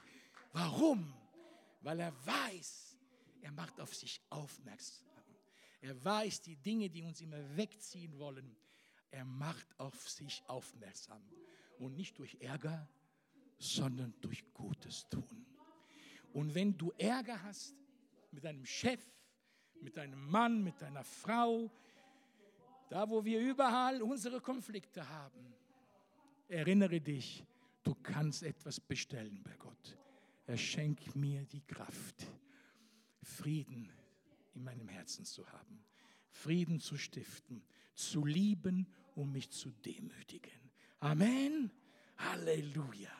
[0.53, 1.13] Warum?
[1.85, 2.97] weil er weiß,
[3.43, 5.05] er macht auf sich aufmerksam.
[5.81, 8.57] Er weiß die Dinge, die uns immer wegziehen wollen.
[9.11, 11.21] Er macht auf sich aufmerksam.
[11.77, 12.89] Und nicht durch Ärger,
[13.59, 15.45] sondern durch Gutes tun.
[16.33, 17.75] Und wenn du Ärger hast
[18.31, 18.99] mit deinem Chef,
[19.81, 21.71] mit deinem Mann, mit deiner Frau,
[22.89, 25.53] da wo wir überall unsere Konflikte haben,
[26.47, 27.43] erinnere dich,
[27.83, 29.97] du kannst etwas bestellen bei Gott.
[30.47, 32.27] Er schenkt mir die Kraft,
[33.21, 33.91] Frieden
[34.53, 35.83] in meinem Herzen zu haben,
[36.29, 37.63] Frieden zu stiften,
[37.95, 40.71] zu lieben und mich zu demütigen.
[40.99, 41.71] Amen.
[42.17, 43.11] Halleluja.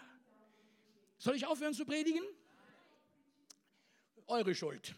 [1.18, 2.24] Soll ich aufhören zu predigen?
[4.28, 4.96] Eure Schuld.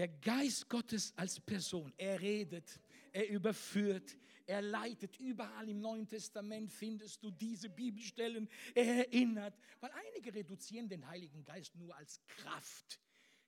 [0.00, 2.80] Der Geist Gottes als Person, er redet,
[3.12, 8.48] er überführt, er leitet überall im Neuen Testament, findest du diese Bibelstellen.
[8.74, 12.98] Er erinnert, weil einige reduzieren den Heiligen Geist nur als Kraft.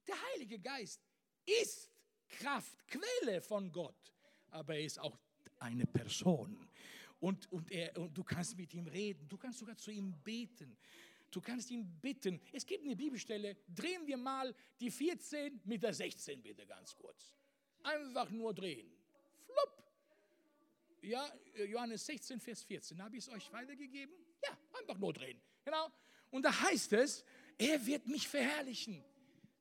[0.06, 1.00] Der Heilige Geist
[1.46, 1.90] ist
[2.28, 4.12] Kraft, Quelle von Gott,
[4.48, 5.18] aber er ist auch
[5.58, 6.68] eine Person.
[7.18, 10.76] Und, und, er, und du kannst mit ihm reden, du kannst sogar zu ihm beten.
[11.32, 12.40] Du kannst ihn bitten.
[12.52, 17.34] Es gibt eine Bibelstelle, drehen wir mal die 14 mit der 16 bitte ganz kurz.
[17.82, 18.92] Einfach nur drehen.
[19.46, 19.82] Flupp
[21.02, 21.28] ja,
[21.66, 24.14] Johannes 16, Vers 14, habe ich es euch weitergegeben?
[24.44, 25.40] Ja, einfach nur drehen.
[25.64, 25.90] Genau.
[26.30, 27.24] Und da heißt es,
[27.58, 29.04] er wird mich verherrlichen.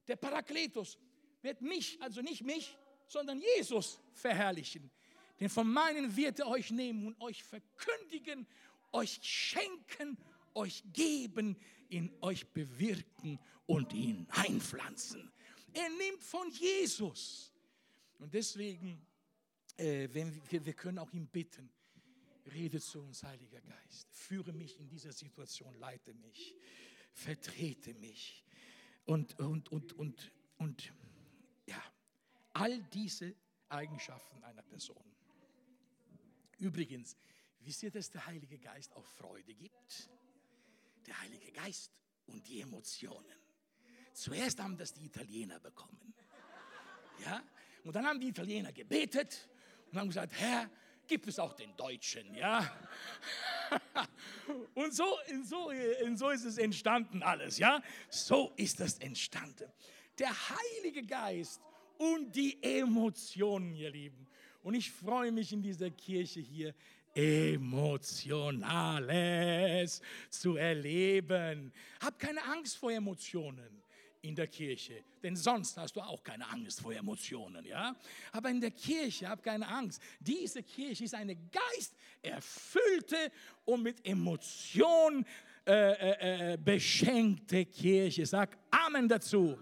[0.07, 0.97] Der Parakletos
[1.41, 4.91] wird mich, also nicht mich, sondern Jesus verherrlichen.
[5.39, 8.47] Denn von meinen wird er euch nehmen und euch verkündigen,
[8.91, 10.17] euch schenken,
[10.55, 11.57] euch geben,
[11.89, 15.31] in euch bewirken und ihn einpflanzen.
[15.73, 17.51] Er nimmt von Jesus.
[18.19, 19.05] Und deswegen
[19.81, 21.69] äh, wenn wir, wir können auch ihn bitten,
[22.53, 26.55] rede zu uns, Heiliger Geist, führe mich in dieser Situation, leite mich,
[27.13, 28.45] vertrete mich
[29.05, 30.93] und, und, und, und, und
[31.65, 31.81] ja,
[32.53, 33.35] all diese
[33.69, 35.03] Eigenschaften einer Person.
[36.59, 37.15] Übrigens,
[37.61, 40.09] wisst ihr, dass der Heilige Geist auch Freude gibt?
[41.05, 41.91] Der Heilige Geist
[42.27, 43.25] und die Emotionen.
[44.13, 46.13] Zuerst haben das die Italiener bekommen.
[47.23, 47.41] Ja?
[47.83, 49.49] Und dann haben die Italiener gebetet
[49.91, 50.69] und haben gesagt, Herr,
[51.07, 52.71] gibt es auch den Deutschen, ja?
[54.75, 55.71] Und so, so,
[56.15, 57.81] so ist es entstanden alles, ja?
[58.09, 59.71] So ist das entstanden.
[60.19, 61.61] Der Heilige Geist
[61.97, 64.27] und die Emotionen, ihr Lieben.
[64.63, 66.73] Und ich freue mich in dieser Kirche hier,
[67.13, 68.81] Emotionales
[70.29, 71.73] zu erleben.
[71.99, 73.81] Hab keine Angst vor Emotionen
[74.21, 77.95] in der Kirche, denn sonst hast du auch keine Angst vor Emotionen, ja?
[78.31, 79.99] Aber in der Kirche hab keine Angst.
[80.19, 83.31] Diese Kirche ist eine geisterfüllte
[83.65, 85.25] und mit Emotionen
[85.65, 88.25] äh, äh, äh, beschenkte Kirche.
[88.25, 89.57] Sag Amen dazu.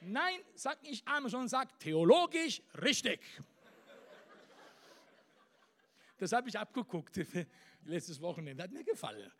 [0.00, 3.20] Nein, sag nicht Amen, sondern sag theologisch richtig.
[6.18, 7.20] Das habe ich abgeguckt
[7.84, 8.62] letztes Wochenende.
[8.62, 9.30] Hat mir gefallen.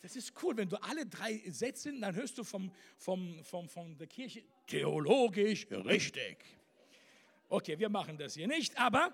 [0.00, 3.96] Das ist cool, wenn du alle drei Sätze, dann hörst du vom, vom, vom, von
[3.98, 6.44] der Kirche theologisch richtig.
[7.48, 9.12] Okay, wir machen das hier nicht, aber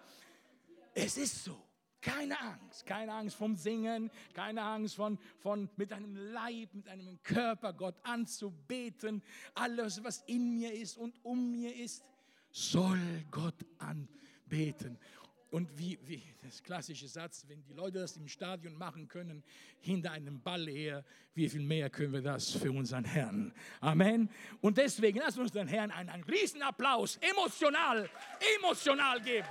[0.94, 1.60] es ist so.
[2.00, 7.22] Keine Angst, keine Angst vom Singen, keine Angst von, von mit einem Leib, mit einem
[7.22, 9.22] Körper Gott anzubeten.
[9.54, 12.04] Alles, was in mir ist und um mir ist,
[12.50, 14.98] soll Gott anbeten.
[15.54, 19.44] Und wie, wie das klassische Satz, wenn die Leute das im Stadion machen können,
[19.78, 23.54] hinter einem Ball her, wie viel mehr können wir das für unseren Herrn?
[23.80, 24.28] Amen.
[24.60, 28.10] Und deswegen lass uns den Herrn einen, einen Riesenapplaus emotional,
[28.58, 29.46] emotional geben.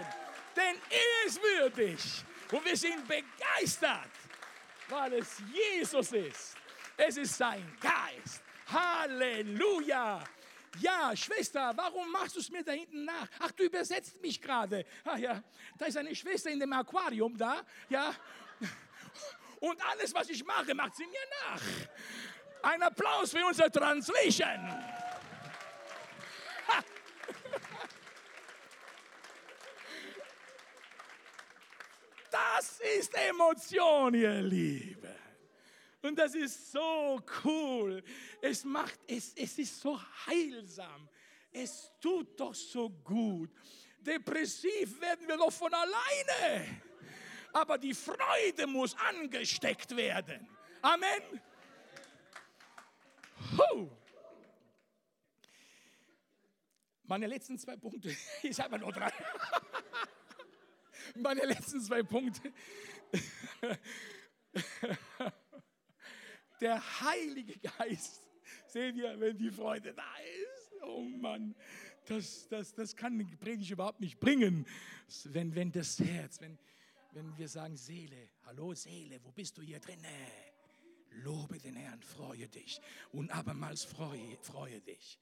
[0.57, 1.97] Denn er ist würdig.
[2.51, 4.11] Und wir sind begeistert,
[4.89, 6.57] weil es Jesus ist.
[6.97, 8.43] Es ist sein Geist.
[8.67, 10.21] Halleluja.
[10.79, 13.27] Ja, Schwester, warum machst du es mir da hinten nach?
[13.39, 14.85] Ach, du übersetzt mich gerade.
[15.03, 15.43] Ah ja,
[15.77, 17.61] da ist eine Schwester in dem Aquarium da.
[17.89, 18.13] Ja.
[19.59, 21.61] Und alles, was ich mache, macht sie mir nach.
[22.63, 24.83] Ein Applaus für unsere Translation.
[32.31, 35.22] Das ist Emotion, ihr Lieben.
[36.03, 38.03] Und das ist so cool.
[38.41, 41.07] Es macht, es, es ist so heilsam.
[41.49, 43.49] Es tut doch so gut.
[43.99, 46.81] Depressiv werden wir doch von alleine.
[47.53, 50.45] Aber die Freude muss angesteckt werden.
[50.81, 51.41] Amen.
[53.57, 53.89] Huh.
[57.03, 58.13] Meine letzten zwei Punkte,
[58.43, 59.11] ich habe nur drei
[61.15, 62.51] meine letzten zwei Punkte.
[66.63, 68.25] Der Heilige Geist,
[68.67, 71.53] seht ihr, wenn die Freude da ist, oh Mann,
[72.05, 74.65] das, das, das kann eine Predigt überhaupt nicht bringen,
[75.25, 76.57] wenn, wenn das Herz, wenn,
[77.11, 80.07] wenn wir sagen, Seele, hallo Seele, wo bist du hier drinne?
[81.25, 82.79] Lobe den Herrn, freue dich
[83.11, 85.19] und abermals freue, freue dich.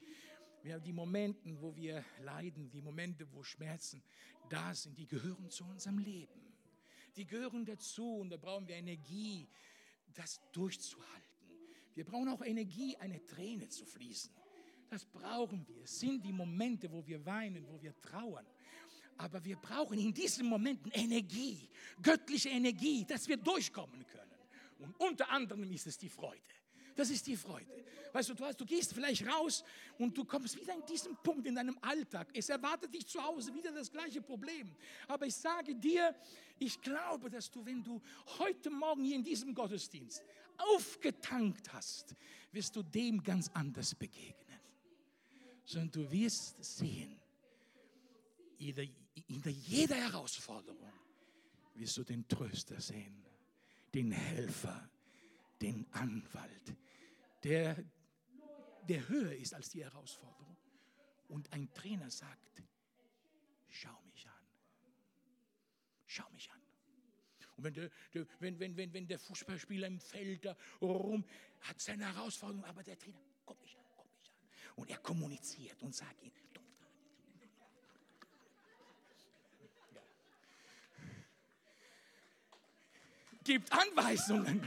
[0.62, 4.04] Wir haben die Momente, wo wir leiden, die Momente, wo Schmerzen
[4.48, 6.54] da sind, die gehören zu unserem Leben.
[7.16, 9.50] Die gehören dazu und da brauchen wir Energie,
[10.14, 11.31] das durchzuhalten.
[11.96, 14.32] Wir brauchen auch Energie, eine Träne zu fließen.
[14.90, 15.84] Das brauchen wir.
[15.84, 18.46] Es sind die Momente, wo wir weinen, wo wir trauern.
[19.18, 21.70] Aber wir brauchen in diesen Momenten Energie,
[22.02, 24.32] göttliche Energie, dass wir durchkommen können.
[24.80, 26.42] Und unter anderem ist es die Freude.
[26.96, 27.86] Das ist die Freude.
[28.12, 29.64] Weißt du, du, hast, du gehst vielleicht raus
[29.98, 32.28] und du kommst wieder in diesen Punkt in deinem Alltag.
[32.34, 34.76] Es erwartet dich zu Hause wieder das gleiche Problem.
[35.08, 36.14] Aber ich sage dir,
[36.60, 38.02] ich glaube, dass du, wenn du
[38.40, 40.24] heute Morgen hier in diesem Gottesdienst
[40.58, 42.16] aufgetankt hast,
[42.52, 44.60] wirst du dem ganz anders begegnen.
[45.66, 47.20] Sondern du wirst sehen,
[48.58, 50.94] in jeder Herausforderung
[51.76, 53.26] wirst du den Tröster sehen,
[53.94, 54.90] den Helfer,
[55.60, 56.76] den Anwalt,
[57.44, 57.84] der,
[58.88, 60.58] der höher ist als die Herausforderung.
[61.28, 62.64] Und ein Trainer sagt,
[63.70, 64.46] schau mich an.
[66.06, 66.61] Schau mich an.
[67.62, 71.24] Und wenn der, der, wenn, wenn, wenn, wenn der Fußballspieler im Feld da rum
[71.62, 74.34] hat seine Herausforderung, aber der Trainer, guck mich an, guck mich an.
[74.78, 76.32] Und er kommuniziert und sagt ihm,
[83.44, 84.62] gibt Anweisungen.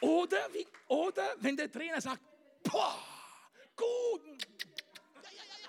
[0.00, 2.22] Oder, wie, oder wenn der Trainer sagt,
[2.62, 3.02] boah,
[3.74, 4.22] gut.
[5.22, 5.68] Ja, ja, ja,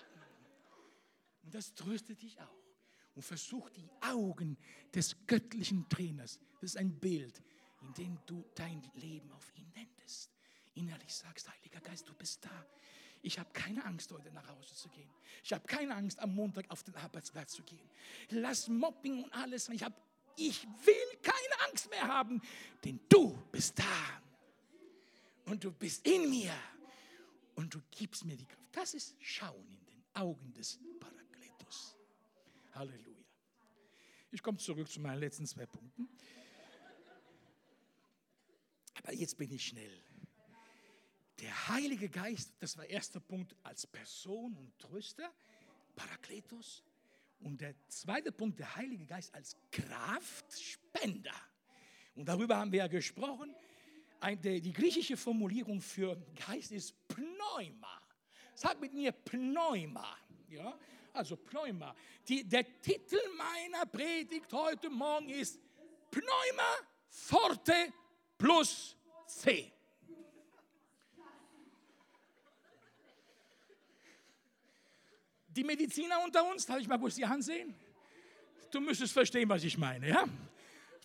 [1.44, 2.67] Und das tröstet dich auch.
[3.18, 4.56] Und versuch die Augen
[4.94, 7.42] des göttlichen Trainers, das ist ein Bild,
[7.82, 10.30] in dem du dein Leben auf ihn wendest.
[10.76, 12.66] Innerlich sagst, Heiliger Geist, du bist da.
[13.24, 15.10] Ich habe keine Angst, heute nach Hause zu gehen.
[15.44, 17.90] Ich habe keine Angst, am Montag auf den Arbeitsplatz zu gehen.
[18.30, 19.68] Lass Mobbing und alles.
[19.70, 20.00] Ich, hab,
[20.36, 22.40] ich will keine Angst mehr haben,
[22.86, 24.22] denn du bist da
[25.46, 26.54] und du bist in mir
[27.56, 28.62] und du gibst mir die Kraft.
[28.74, 31.17] Das ist Schauen in den Augen des Parakletos.
[32.78, 33.26] Halleluja.
[34.32, 36.10] Ich komme zurück zu meinen letzten zwei Punkten.
[38.96, 40.04] Aber jetzt bin ich schnell.
[41.40, 45.32] Der Heilige Geist, das war erster Punkt als Person und Tröster,
[45.96, 46.84] Parakletos.
[47.40, 51.36] Und der zweite Punkt, der Heilige Geist als Kraftspender.
[52.16, 53.56] Und darüber haben wir ja gesprochen
[54.42, 56.18] die griechische Formulierung für
[56.48, 58.02] Geist ist Pneuma.
[58.56, 60.18] Sag mit mir Pneuma.
[60.50, 60.78] Ja?
[61.18, 61.96] Also Pneuma.
[62.28, 65.60] Die, der Titel meiner Predigt heute Morgen ist
[66.12, 66.78] Pneuma
[67.10, 67.92] Forte
[68.38, 68.96] plus
[69.26, 69.74] C.
[75.48, 77.74] Die Mediziner unter uns, darf ich mal kurz die Hand sehen?
[78.70, 80.26] Du müsstest verstehen, was ich meine, ja?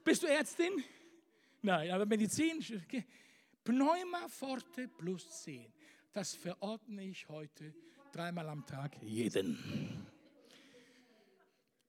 [0.05, 0.85] Bist du Ärztin?
[1.63, 2.63] Nein, aber Medizin,
[3.65, 5.73] Pneuma Forte plus 10.
[6.13, 7.73] Das verordne ich heute
[8.13, 10.07] dreimal am Tag jeden.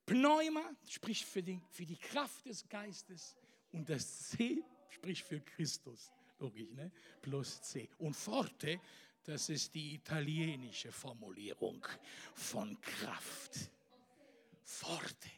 [0.06, 3.36] Pneuma spricht für die, für die Kraft des Geistes
[3.72, 6.12] und das C spricht für Christus.
[6.40, 6.92] Logisch, ne?
[7.22, 7.90] Plus C.
[8.00, 8.80] Und Forte,
[9.24, 11.86] das ist die italienische Formulierung
[12.34, 13.72] von Kraft.
[14.64, 15.30] Forte.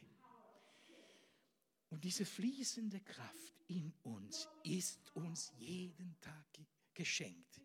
[1.90, 6.46] Und diese fließende Kraft in uns ist uns jeden Tag
[6.92, 7.60] geschenkt.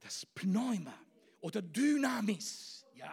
[0.00, 0.94] Das Pneuma
[1.44, 3.12] oder Dynamis, ja,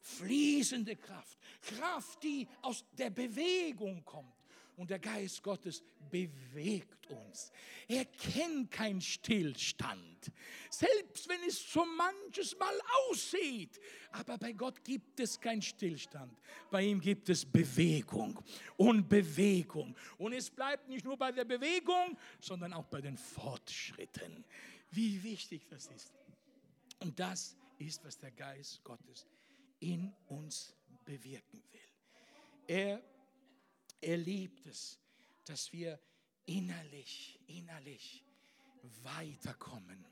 [0.00, 4.32] fließende Kraft, Kraft, die aus der Bewegung kommt.
[4.76, 7.50] Und der Geist Gottes bewegt uns.
[7.88, 10.30] Er kennt keinen Stillstand,
[10.70, 13.80] selbst wenn es so manches Mal aussieht.
[14.12, 16.38] Aber bei Gott gibt es keinen Stillstand.
[16.70, 18.38] Bei ihm gibt es Bewegung
[18.76, 19.96] und Bewegung.
[20.18, 24.44] Und es bleibt nicht nur bei der Bewegung, sondern auch bei den Fortschritten.
[24.92, 26.12] Wie wichtig das ist.
[27.00, 29.26] Und das ist, was der Geist Gottes
[29.80, 30.74] in uns
[31.04, 31.80] bewirken will.
[32.66, 33.02] Er,
[34.00, 34.98] er liebt es,
[35.44, 36.00] dass wir
[36.46, 38.24] innerlich, innerlich
[39.02, 40.04] weiterkommen,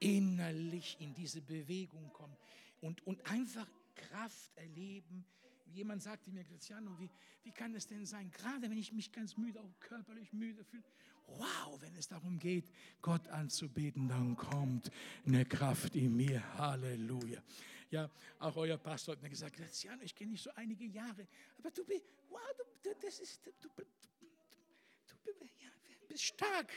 [0.00, 2.36] innerlich in diese Bewegung kommen
[2.80, 5.24] und, und einfach Kraft erleben.
[5.66, 7.10] Jemand sagte mir, Graziano, wie,
[7.42, 10.84] wie kann es denn sein, gerade wenn ich mich ganz müde, auch körperlich müde fühle,
[11.28, 12.70] wow, wenn es darum geht,
[13.02, 14.90] Gott anzubeten, dann kommt
[15.26, 16.42] eine Kraft in mir.
[16.58, 17.42] Halleluja.
[17.90, 21.26] Ja, auch euer Pastor hat mir gesagt, Graziano, ich kenne dich so einige Jahre,
[21.58, 22.40] aber du bist, wow,
[22.82, 25.70] du, das ist, du, du, du ja,
[26.06, 26.70] bist stark.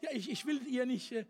[0.00, 1.26] Ja, ich, ich will ihr nicht, äh,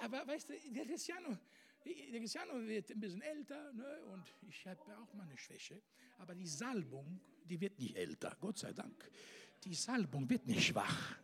[0.00, 1.36] aber weißt du, der Graziano,
[1.84, 4.02] der Cristiano wird ein bisschen älter ne?
[4.12, 5.80] und ich habe auch mal eine Schwäche.
[6.18, 9.10] Aber die Salbung, die wird nicht älter, Gott sei Dank.
[9.64, 11.16] Die Salbung wird nicht schwach.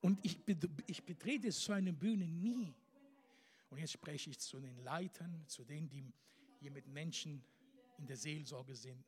[0.00, 0.38] Und ich,
[0.86, 2.74] ich betrete so eine Bühne nie.
[3.70, 6.04] Und jetzt spreche ich zu den Leitern, zu denen, die
[6.60, 7.42] hier mit Menschen
[7.98, 9.04] in der Seelsorge sind,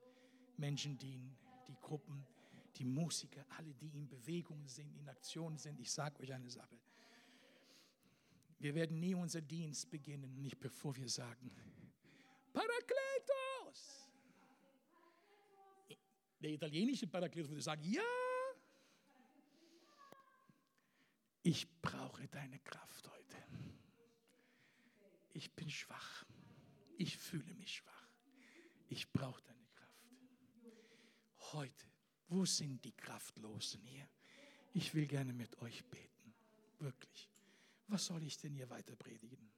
[0.56, 1.36] Menschen dienen,
[1.68, 2.26] die Gruppen,
[2.76, 5.78] die Musiker, alle, die in Bewegung sind, in Aktion sind.
[5.80, 6.76] Ich sage euch eine Sache.
[8.58, 11.50] Wir werden nie unser Dienst beginnen, nicht bevor wir sagen,
[12.52, 14.10] Parakletos.
[16.40, 18.02] Der italienische Parakletos würde sagen, ja,
[21.42, 23.36] ich brauche deine Kraft heute.
[25.32, 26.24] Ich bin schwach.
[26.96, 28.08] Ich fühle mich schwach.
[28.88, 30.08] Ich brauche deine Kraft.
[31.52, 31.86] Heute,
[32.28, 34.08] wo sind die Kraftlosen hier?
[34.74, 36.34] Ich will gerne mit euch beten.
[36.78, 37.30] Wirklich.
[37.88, 39.50] Was soll ich denn hier weiter predigen?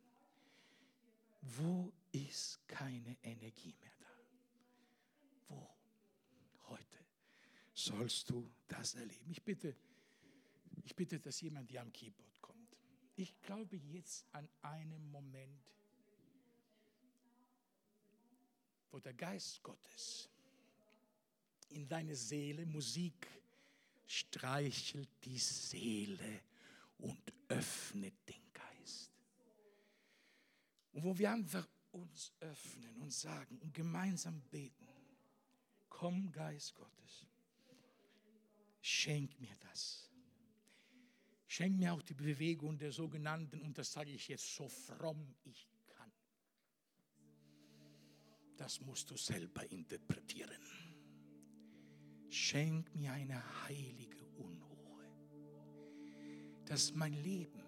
[1.42, 4.06] Wo ist keine Energie mehr da?
[5.48, 5.68] Wo?
[6.68, 6.98] Heute
[7.74, 9.30] sollst du das erleben.
[9.30, 9.76] Ich bitte,
[10.84, 12.76] ich bitte, dass jemand hier am Keyboard kommt.
[13.16, 15.62] Ich glaube jetzt an einen Moment,
[18.90, 20.28] wo der Geist Gottes
[21.70, 23.26] in deine Seele Musik
[24.06, 26.42] streichelt die Seele
[26.98, 29.10] und öffnet den Geist.
[30.92, 34.88] Und wo wir einfach uns öffnen und sagen und gemeinsam beten,
[35.88, 37.26] komm Geist Gottes,
[38.80, 40.01] schenk mir das.
[41.54, 45.68] Schenk mir auch die Bewegung der sogenannten, und das sage ich jetzt so fromm ich
[45.86, 46.10] kann.
[48.56, 50.62] Das musst du selber interpretieren.
[52.30, 55.04] Schenk mir eine heilige Unruhe,
[56.64, 57.62] dass mein Leben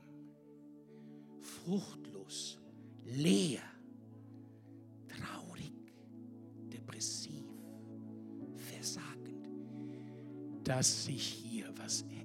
[1.42, 2.58] fruchtlos,
[3.04, 3.64] leer,
[5.08, 5.92] traurig,
[6.72, 7.44] depressiv,
[8.56, 9.46] versagend,
[10.66, 12.23] dass sich hier was ändern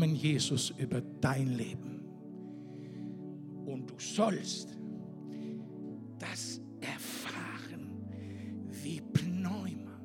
[0.00, 2.00] Namen Jesus über dein Leben.
[3.66, 4.78] Und du sollst
[6.18, 8.02] das erfahren
[8.82, 10.00] wie Pneuma,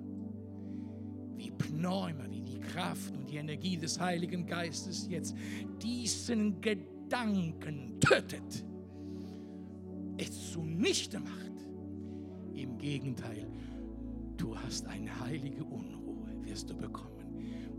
[1.37, 5.33] wie Pneuma, wie die Kraft und die Energie des Heiligen Geistes jetzt
[5.81, 8.65] diesen Gedanken tötet,
[10.17, 11.53] es zunichte macht.
[12.53, 13.47] Im Gegenteil,
[14.35, 17.14] du hast eine heilige Unruhe, wirst du bekommen.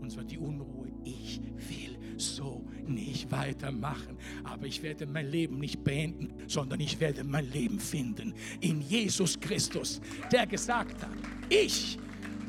[0.07, 0.87] Und zwar die Unruhe.
[1.03, 4.17] Ich will so nicht weitermachen.
[4.45, 9.37] Aber ich werde mein Leben nicht beenden, sondern ich werde mein Leben finden in Jesus
[9.37, 9.99] Christus,
[10.31, 11.11] der gesagt hat,
[11.49, 11.99] ich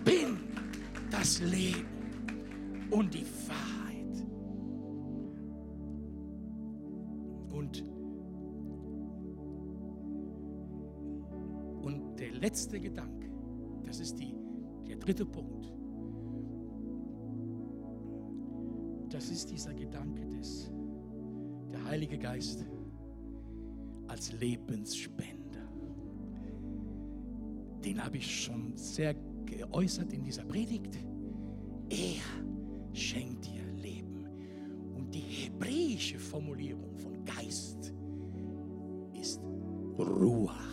[0.04, 0.38] bin
[1.11, 1.84] das Leben
[2.90, 4.24] und die Wahrheit.
[7.50, 7.82] Und,
[11.82, 13.28] und der letzte Gedanke,
[13.84, 14.36] das ist die,
[14.86, 15.78] der dritte Punkt.
[19.11, 20.70] Das ist dieser Gedanke des,
[21.72, 22.64] der Heilige Geist
[24.06, 25.66] als Lebensspender.
[27.82, 29.14] Den habe ich schon sehr
[29.46, 30.98] geäußert in dieser Predigt.
[31.88, 32.22] Er
[32.92, 34.26] schenkt dir Leben.
[34.94, 37.94] Und die hebräische Formulierung von Geist
[39.18, 39.40] ist
[39.98, 40.68] Ruach.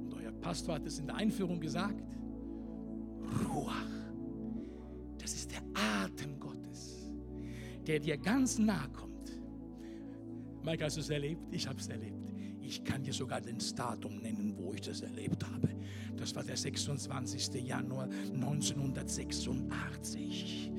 [0.00, 2.18] Und euer Pastor hat es in der Einführung gesagt.
[7.88, 9.40] Der dir ganz nahe kommt.
[10.62, 11.40] Mike, hast du es erlebt?
[11.50, 12.34] Ich habe es erlebt.
[12.60, 15.70] Ich kann dir sogar das Datum nennen, wo ich das erlebt habe.
[16.16, 17.66] Das war der 26.
[17.66, 20.70] Januar 1986.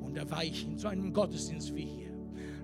[0.00, 2.16] Und da war ich in so einem Gottesdienst wie hier.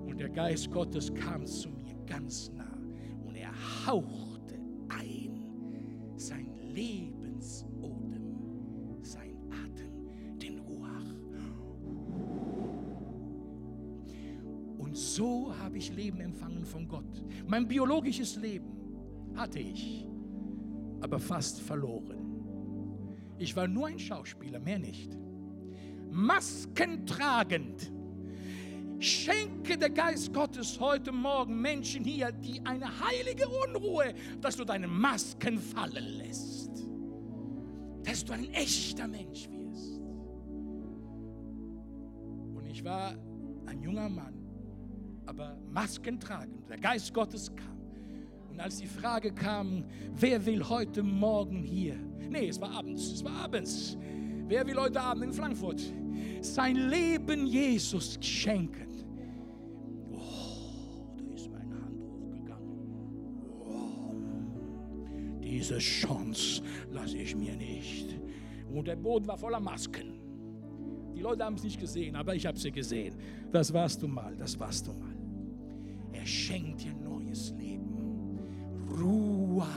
[0.06, 2.78] Und der Geist Gottes kam zu mir ganz nah.
[3.26, 3.52] Und er
[3.86, 4.21] hauchte
[16.72, 17.22] von Gott.
[17.46, 18.72] Mein biologisches Leben
[19.36, 20.06] hatte ich
[21.00, 22.22] aber fast verloren.
[23.38, 25.16] Ich war nur ein Schauspieler, mehr nicht.
[26.10, 27.92] Masken tragend.
[28.98, 34.86] Schenke der Geist Gottes heute Morgen Menschen hier, die eine heilige Unruhe, dass du deine
[34.86, 36.70] Masken fallen lässt.
[38.04, 40.00] Dass du ein echter Mensch wirst.
[42.54, 43.14] Und ich war
[43.66, 44.41] ein junger Mann,
[45.26, 46.68] aber Masken tragend.
[46.68, 47.78] Der Geist Gottes kam.
[48.50, 51.96] Und als die Frage kam, wer will heute Morgen hier?
[52.28, 53.96] Nee, es war abends, es war abends.
[54.46, 55.82] Wer will heute Abend in Frankfurt
[56.40, 58.88] sein Leben Jesus schenken?
[60.10, 62.76] Oh, da ist meine Hand hochgegangen.
[63.64, 64.14] Oh,
[65.42, 68.18] diese Chance lasse ich mir nicht.
[68.70, 70.20] Und der Boden war voller Masken.
[71.14, 73.14] Die Leute haben es nicht gesehen, aber ich habe sie gesehen.
[73.50, 75.11] Das warst du mal, das warst du mal.
[76.12, 78.38] Er schenkt dir neues Leben.
[78.88, 79.68] Ruach.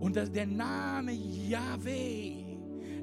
[0.00, 2.42] Und der Name Yahweh,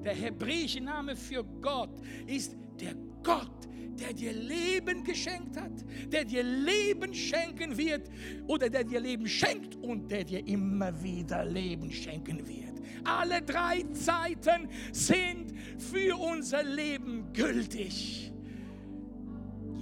[0.03, 3.67] der hebräische Name für Gott, ist der Gott,
[3.99, 5.71] der dir Leben geschenkt hat,
[6.11, 8.09] der dir Leben schenken wird
[8.47, 12.81] oder der dir Leben schenkt und der dir immer wieder Leben schenken wird.
[13.03, 18.31] Alle drei Zeiten sind für unser Leben gültig.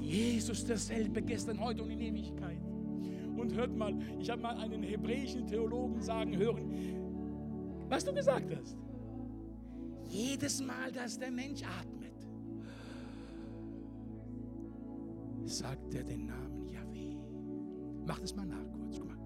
[0.07, 2.61] Jesus derselbe gestern, heute und in Ewigkeit.
[3.35, 6.71] Und hört mal, ich habe mal einen hebräischen Theologen sagen hören,
[7.89, 8.77] was du gesagt hast.
[10.05, 12.13] Jedes Mal, dass der Mensch atmet,
[15.45, 17.15] sagt er den Namen Yahweh.
[18.05, 18.99] Mach das mal nach kurz.
[18.99, 19.17] Guck mal.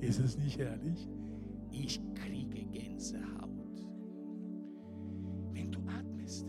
[0.00, 1.08] Ist es nicht herrlich?
[1.72, 3.57] Ich kriege Gänsehaut.
[5.68, 6.46] Wenn du atmest,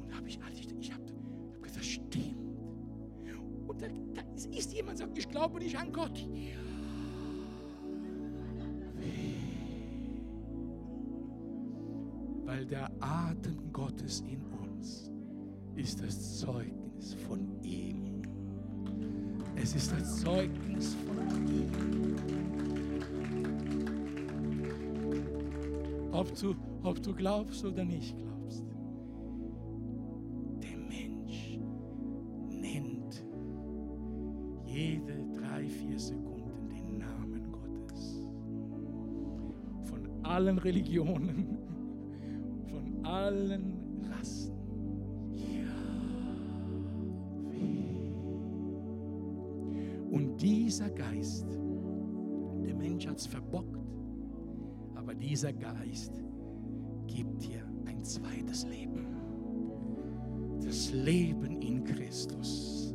[0.00, 1.02] und habe ich alles, ich habe
[1.54, 2.36] hab gesagt, stimmt.
[3.66, 4.22] Und da, da
[4.56, 6.26] ist jemand, sagt, ich glaube nicht an Gott.
[12.44, 15.10] Weil der Atem Gottes in uns
[15.76, 18.22] ist das Zeugnis von ihm.
[19.54, 22.07] Es ist das Zeugnis von ihm.
[26.18, 26.52] Ob du,
[26.82, 28.64] ob du glaubst oder nicht glaubst.
[30.60, 31.60] Der Mensch
[32.50, 33.24] nennt
[34.66, 38.26] jede drei, vier Sekunden den Namen Gottes.
[39.84, 41.56] Von allen Religionen,
[42.66, 44.56] von allen Rassen.
[50.10, 51.46] Und dieser Geist,
[52.64, 53.87] der Mensch hat es verbockt,
[55.18, 56.12] dieser Geist
[57.06, 59.06] gibt dir ein zweites Leben.
[60.64, 62.94] Das Leben in Christus.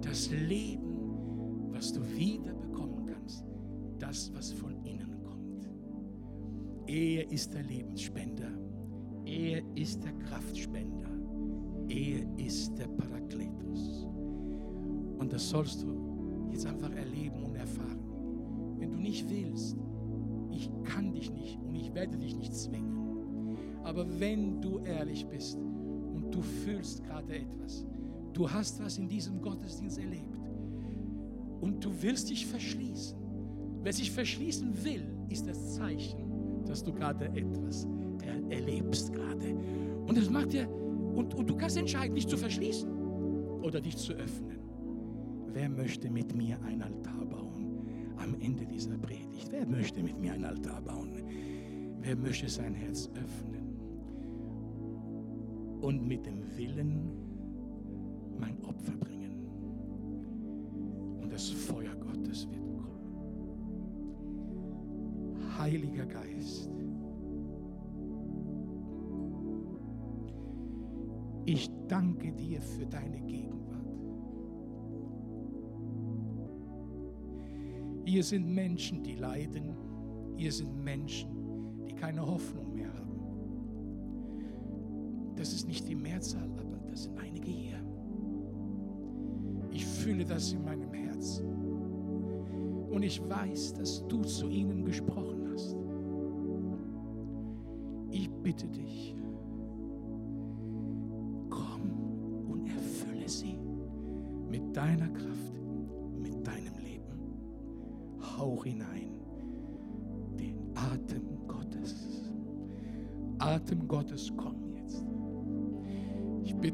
[0.00, 3.44] Das Leben, was du wieder bekommen kannst.
[3.98, 5.68] Das, was von innen kommt.
[6.86, 8.50] Er ist der Lebensspender.
[9.24, 11.10] Er ist der Kraftspender.
[11.88, 14.06] Er ist der Parakletus.
[15.18, 18.00] Und das sollst du jetzt einfach erleben und erfahren.
[18.78, 19.76] Wenn du nicht willst,
[20.52, 23.56] ich kann dich nicht und ich werde dich nicht zwingen.
[23.84, 27.86] Aber wenn du ehrlich bist und du fühlst gerade etwas,
[28.32, 30.38] du hast was in diesem Gottesdienst erlebt
[31.60, 33.18] und du willst dich verschließen.
[33.82, 37.86] Wer sich verschließen will, ist das Zeichen, dass du gerade etwas
[38.22, 39.54] er erlebst gerade.
[40.06, 42.88] Und das macht dir, und, und du kannst entscheiden, dich zu verschließen
[43.62, 44.58] oder dich zu öffnen.
[45.52, 47.51] Wer möchte mit mir ein Altar bauen
[48.42, 49.50] Ende dieser Predigt?
[49.50, 51.22] Wer möchte mit mir ein Altar bauen?
[52.00, 53.76] Wer möchte sein Herz öffnen
[55.80, 57.12] und mit dem Willen
[58.38, 59.46] mein Opfer bringen?
[61.22, 62.88] Und das Feuer Gottes wird kommen.
[65.58, 66.70] Heiliger Geist,
[71.44, 73.71] ich danke dir für deine Gegenwart.
[78.12, 79.74] Ihr sind Menschen, die leiden.
[80.36, 81.30] Ihr sind Menschen,
[81.86, 83.22] die keine Hoffnung mehr haben.
[85.34, 87.80] Das ist nicht die Mehrzahl, aber das sind einige hier.
[89.70, 91.46] Ich fühle das in meinem Herzen.
[92.90, 95.74] Und ich weiß, dass du zu ihnen gesprochen hast.
[98.10, 99.16] Ich bitte dich,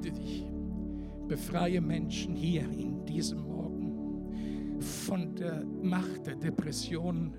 [0.01, 0.44] bitte dich,
[1.26, 7.34] befreie Menschen hier in diesem Morgen von der Macht der Depression,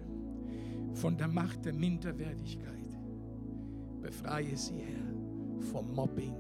[0.93, 2.75] von der Macht der Minderwertigkeit.
[4.01, 6.35] Befreie sie, Herr, vom Mobbing.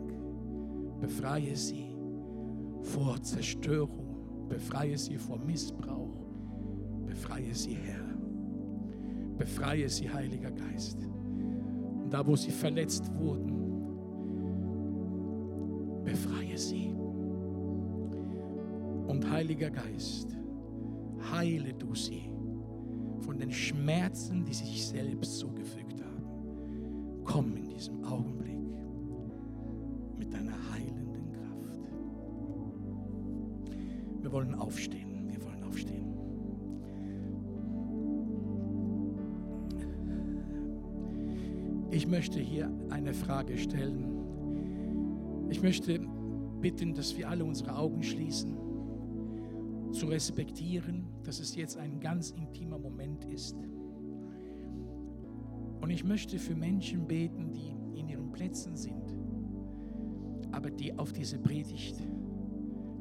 [0.99, 1.95] Befreie sie
[2.81, 4.47] vor Zerstörung.
[4.49, 6.25] Befreie sie vor Missbrauch.
[7.05, 8.17] Befreie sie, Herr.
[9.37, 10.97] Befreie sie, Heiliger Geist.
[11.05, 13.58] Und da, wo sie verletzt wurden,
[16.09, 16.91] befreie sie.
[19.07, 20.35] Und Heiliger Geist,
[21.31, 22.31] heile du sie
[23.19, 27.23] von den Schmerzen, die sie sich selbst zugefügt haben.
[27.23, 28.57] Komm in diesem Augenblick
[30.17, 31.79] mit deiner heilenden Kraft.
[34.21, 35.29] Wir wollen aufstehen.
[35.29, 36.07] Wir wollen aufstehen.
[41.91, 44.18] Ich möchte hier eine Frage stellen.
[45.49, 45.99] Ich möchte
[46.61, 48.55] bitten, dass wir alle unsere Augen schließen,
[49.91, 53.55] zu respektieren, dass es jetzt ein ganz intimer Moment ist.
[55.81, 59.15] Und ich möchte für Menschen beten, die in ihren Plätzen sind,
[60.51, 61.95] aber die auf diese Predigt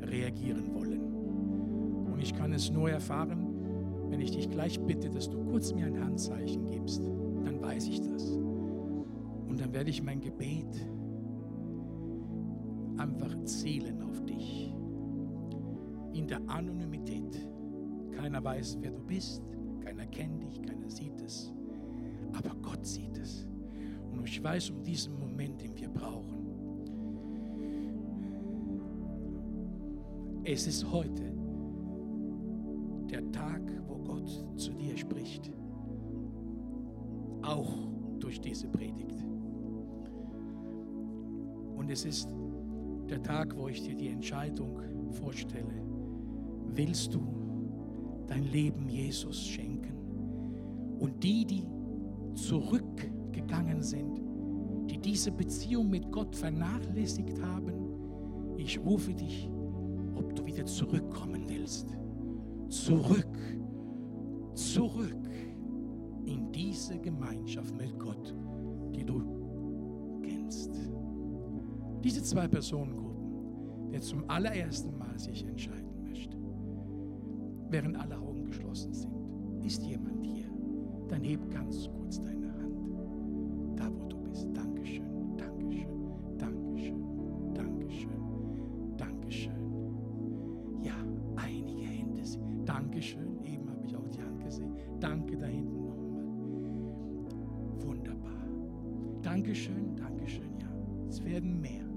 [0.00, 2.06] reagieren wollen.
[2.12, 5.86] Und ich kann es nur erfahren, wenn ich dich gleich bitte, dass du kurz mir
[5.86, 7.04] ein Handzeichen gibst,
[7.44, 8.30] dann weiß ich das.
[8.32, 10.88] Und dann werde ich mein Gebet
[13.48, 14.74] zielen auf dich.
[16.12, 17.48] In der Anonymität.
[18.12, 19.42] Keiner weiß, wer du bist,
[19.80, 21.52] keiner kennt dich, keiner sieht es.
[22.32, 23.46] Aber Gott sieht es.
[24.12, 26.36] Und ich weiß um diesen Moment, den wir brauchen.
[30.44, 31.32] Es ist heute
[33.10, 35.52] der Tag, wo Gott zu dir spricht.
[37.42, 37.88] Auch
[38.18, 39.24] durch diese Predigt.
[41.76, 42.34] Und es ist
[43.10, 44.80] der Tag, wo ich dir die Entscheidung
[45.12, 45.82] vorstelle.
[46.74, 47.20] Willst du
[48.26, 49.96] dein Leben Jesus schenken?
[50.98, 51.64] Und die, die
[52.34, 54.20] zurückgegangen sind,
[54.90, 57.72] die diese Beziehung mit Gott vernachlässigt haben,
[58.56, 59.48] ich rufe dich,
[60.14, 61.96] ob du wieder zurückkommen willst.
[62.68, 63.38] Zurück,
[64.54, 65.30] zurück
[66.24, 68.34] in diese Gemeinschaft mit Gott,
[68.94, 69.37] die du.
[72.02, 76.36] Diese zwei Personengruppen, der zum allerersten Mal sich entscheiden möchte,
[77.70, 80.48] während alle Augen geschlossen sind, ist jemand hier,
[81.08, 83.78] dann heb ganz kurz deine Hand.
[83.78, 84.48] Da, wo du bist.
[84.54, 85.88] Dankeschön, Dankeschön,
[86.38, 89.52] Dankeschön, Dankeschön, Dankeschön.
[90.82, 90.94] Ja,
[91.36, 92.08] einige Hände.
[92.64, 93.42] Dankeschön.
[93.44, 94.74] Eben habe ich auch die Hand gesehen.
[95.00, 96.26] Danke da hinten nochmal.
[97.80, 98.46] Wunderbar.
[99.22, 100.58] Dankeschön, Dankeschön.
[100.60, 100.68] Ja,
[101.08, 101.87] es werden mehr.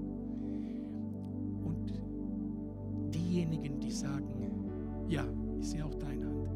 [3.92, 5.24] Die sagen, ja,
[5.60, 6.48] ich sehe auch deine Hand.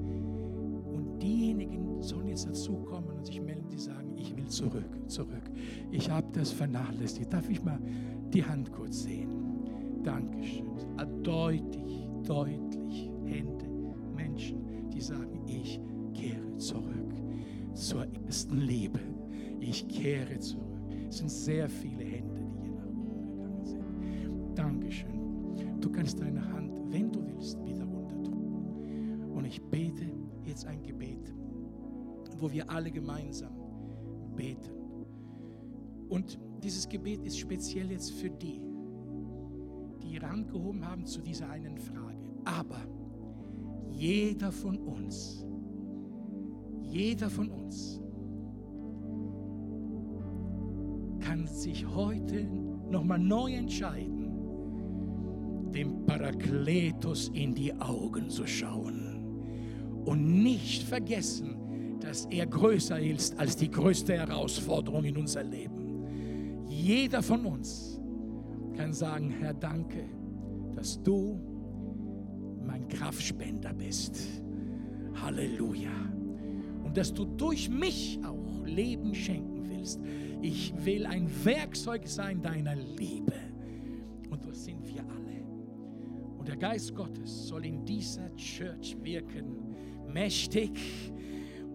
[0.87, 5.51] Und diejenigen sollen jetzt dazukommen und sich melden, die sagen, ich will zurück, zurück.
[5.91, 7.32] Ich habe das vernachlässigt.
[7.32, 7.78] Darf ich mal
[8.32, 9.28] die Hand kurz sehen?
[10.03, 10.66] Dankeschön.
[11.22, 13.66] Deutlich, deutlich Hände,
[14.16, 15.78] Menschen, die sagen, ich
[16.14, 17.14] kehre zurück
[17.74, 19.01] zur ersten Liebe.
[19.61, 20.64] Ich kehre zurück.
[21.09, 24.59] Es sind sehr viele Hände, die hier nach oben gegangen sind.
[24.59, 25.80] Dankeschön.
[25.80, 27.05] Du kannst deine Hand, wenn
[29.47, 30.12] Und ich bete
[30.44, 31.32] jetzt ein Gebet,
[32.40, 33.53] wo wir alle gemeinsam
[34.34, 34.72] beten.
[36.09, 38.61] Und dieses Gebet ist speziell jetzt für die,
[40.03, 42.28] die ihre Hand gehoben haben zu dieser einen Frage.
[42.44, 42.88] Aber
[43.92, 45.47] jeder von uns,
[46.80, 48.01] jeder von uns
[51.20, 52.49] kann sich heute
[52.90, 54.28] nochmal neu entscheiden,
[55.70, 59.05] dem Parakletos in die Augen zu schauen
[60.07, 66.64] und nicht vergessen, dass er größer ist als die größte Herausforderung in unser Leben.
[66.68, 68.00] Jeder von uns
[68.76, 70.04] kann sagen, Herr, danke,
[70.74, 71.40] dass du
[72.64, 74.18] mein Kraftspender bist.
[75.14, 75.90] Halleluja.
[76.84, 80.00] Und dass du durch mich auch Leben schenken willst.
[80.42, 83.32] Ich will ein Werkzeug sein deiner Liebe.
[84.30, 85.44] Und das sind wir alle.
[86.38, 89.74] Und der Geist Gottes soll in dieser Church wirken.
[90.16, 90.70] Mächtig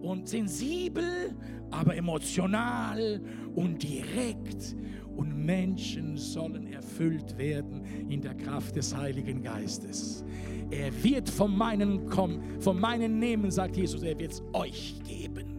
[0.00, 1.32] und sensibel,
[1.70, 3.20] aber emotional
[3.54, 4.74] und direkt.
[5.14, 10.24] Und Menschen sollen erfüllt werden in der Kraft des Heiligen Geistes.
[10.72, 15.56] Er wird von meinen kommen, von meinen nehmen, sagt Jesus, er wird es euch geben.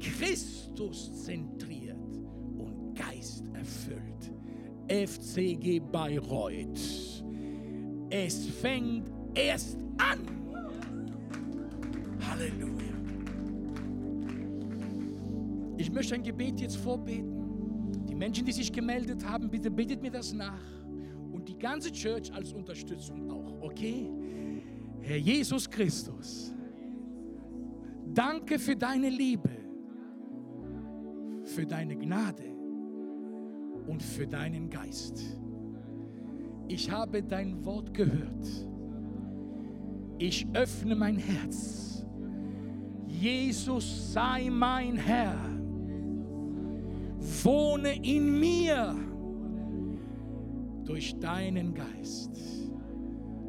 [0.00, 1.98] Christus zentriert
[2.56, 4.32] und Geist erfüllt.
[4.88, 7.22] FCG Bayreuth.
[8.08, 10.39] Es fängt erst an.
[15.90, 18.06] Ich möchte ein Gebet jetzt vorbeten.
[18.08, 20.62] Die Menschen, die sich gemeldet haben, bitte betet mir das nach.
[21.32, 24.08] Und die ganze Church als Unterstützung auch, okay?
[25.00, 26.54] Herr Jesus Christus,
[28.14, 29.50] danke für deine Liebe,
[31.42, 32.54] für deine Gnade
[33.88, 35.36] und für deinen Geist.
[36.68, 38.46] Ich habe dein Wort gehört.
[40.18, 42.06] Ich öffne mein Herz.
[43.08, 45.59] Jesus sei mein Herr
[47.20, 48.94] wohne in mir
[50.84, 52.30] durch deinen Geist.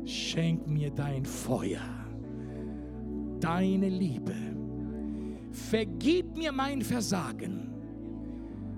[0.05, 1.81] Schenk mir dein Feuer,
[3.39, 4.35] deine Liebe.
[5.51, 7.69] Vergib mir mein Versagen.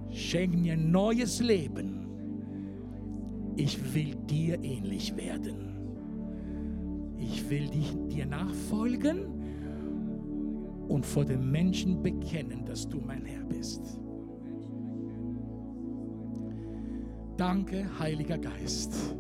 [0.10, 2.08] Schenk mir neues Leben.
[3.56, 5.74] Ich will dir ähnlich werden.
[7.18, 9.26] Ich will dich, dir nachfolgen
[10.88, 14.00] und vor den Menschen bekennen, dass du mein Herr bist.
[17.38, 19.16] Danke, Heiliger Geist,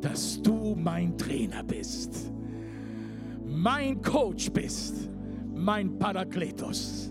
[0.00, 2.30] dass du mein Trainer bist,
[3.46, 5.08] mein Coach bist,
[5.54, 7.10] mein Parakletos.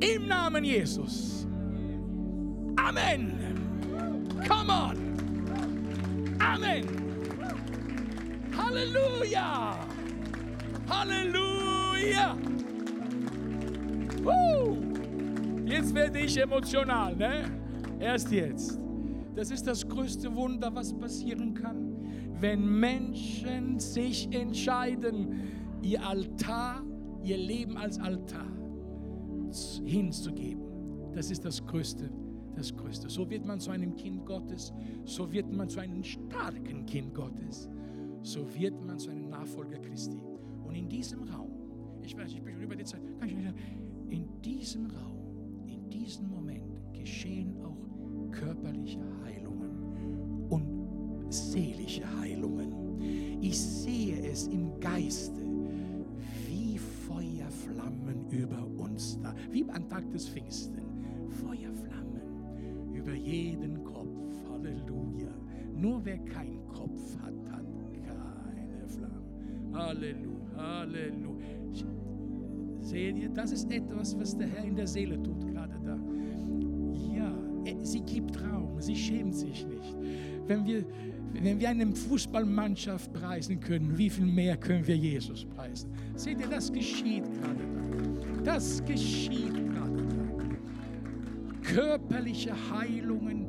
[0.00, 1.46] Im Namen Jesus.
[2.76, 3.32] Amen.
[4.48, 4.96] Come on.
[6.38, 6.84] Amen.
[8.56, 9.76] Halleluja.
[10.88, 12.36] Halleluja.
[14.24, 14.76] Uh.
[15.64, 17.50] Jetzt werde ich emotional, ne?
[17.98, 18.83] Erst jetzt.
[19.34, 21.96] Das ist das größte Wunder, was passieren kann,
[22.40, 25.34] wenn Menschen sich entscheiden,
[25.82, 26.82] ihr Altar,
[27.22, 28.46] ihr Leben als Altar
[29.84, 30.62] hinzugeben.
[31.12, 32.10] Das ist das Größte,
[32.54, 33.08] das Größte.
[33.08, 34.72] So wird man zu einem Kind Gottes,
[35.04, 37.68] so wird man zu einem starken Kind Gottes,
[38.22, 40.20] so wird man zu einem Nachfolger Christi.
[40.64, 41.50] Und in diesem Raum,
[42.02, 43.56] ich weiß, ich bin schon über die Zeit, kann ich sagen,
[44.10, 47.56] in diesem Raum, in diesem Moment geschehen
[48.34, 53.40] körperliche Heilungen und seelische Heilungen.
[53.40, 55.40] Ich sehe es im Geiste,
[56.46, 60.82] wie Feuerflammen über uns da, wie am Tag des Pfingsten.
[61.30, 64.08] Feuerflammen über jeden Kopf.
[64.50, 65.32] Halleluja.
[65.76, 67.66] Nur wer keinen Kopf hat, hat
[68.02, 69.74] keine Flammen.
[69.74, 70.56] Halleluja.
[70.56, 71.44] Halleluja.
[72.80, 75.53] Seht ihr, das ist etwas, was der Herr in der Seele tut,
[77.94, 79.94] sie gibt Raum, sie schämt sich nicht.
[80.48, 80.84] Wenn wir,
[81.32, 85.90] wenn wir eine Fußballmannschaft preisen können, wie viel mehr können wir Jesus preisen?
[86.16, 88.42] Seht ihr, das geschieht gerade da.
[88.42, 90.44] Das geschieht gerade da.
[91.62, 93.46] Körperliche Heilungen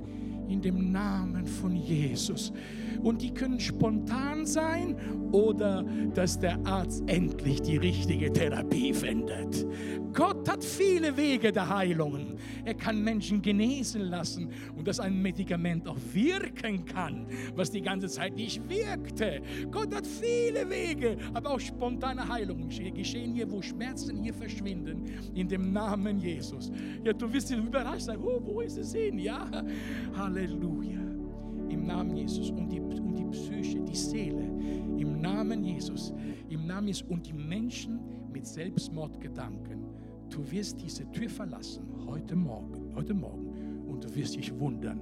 [0.47, 2.53] in dem Namen von Jesus.
[3.05, 4.95] Und die können spontan sein
[5.31, 5.85] oder
[6.15, 9.67] dass der Arzt endlich die richtige Therapie findet.
[10.11, 12.37] Gott hat viele Wege der Heilungen.
[12.63, 18.07] Er kann Menschen genesen lassen und dass ein Medikament auch wirken kann, was die ganze
[18.07, 19.41] Zeit nicht wirkte.
[19.69, 25.03] Gott hat viele Wege, aber auch spontane Heilungen geschehen hier, wo Schmerzen hier verschwinden,
[25.35, 26.71] in dem Namen Jesus.
[27.03, 29.19] Ja, du wirst überrascht sein, oh, wo ist es hin?
[29.19, 29.47] Ja,
[30.17, 31.01] Halleluja.
[31.69, 32.79] Im Namen Jesus und die,
[33.35, 34.45] Psyche, die Seele,
[34.97, 36.13] im Namen Jesus,
[36.49, 37.99] im Namen Jesus und die Menschen
[38.31, 39.85] mit Selbstmordgedanken.
[40.29, 44.99] Du wirst diese Tür verlassen heute Morgen, heute Morgen und du wirst dich wundern,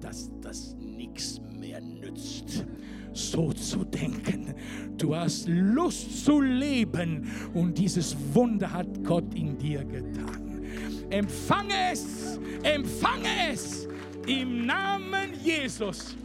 [0.00, 2.66] dass das nichts mehr nützt,
[3.12, 4.54] so zu denken.
[4.96, 10.62] Du hast Lust zu leben und dieses Wunder hat Gott in dir getan.
[11.10, 13.86] Empfange es, empfange es
[14.26, 16.16] im Namen Jesus.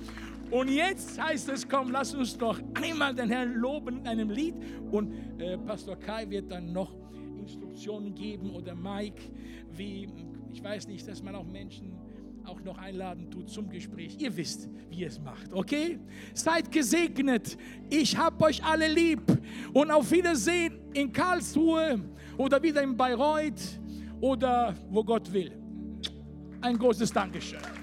[0.49, 4.55] Und jetzt heißt es, komm, lass uns doch einmal den Herrn loben in einem Lied.
[4.91, 6.93] Und äh, Pastor Kai wird dann noch
[7.37, 9.21] Instruktionen geben oder Mike,
[9.71, 10.07] wie,
[10.51, 11.91] ich weiß nicht, dass man auch Menschen
[12.45, 14.15] auch noch einladen tut zum Gespräch.
[14.19, 15.99] Ihr wisst, wie ihr es macht, okay?
[16.33, 17.57] Seid gesegnet.
[17.89, 19.21] Ich habe euch alle lieb.
[19.73, 21.99] Und auf Wiedersehen in Karlsruhe
[22.37, 23.79] oder wieder in Bayreuth
[24.21, 25.51] oder wo Gott will.
[26.61, 27.76] Ein großes Dankeschön.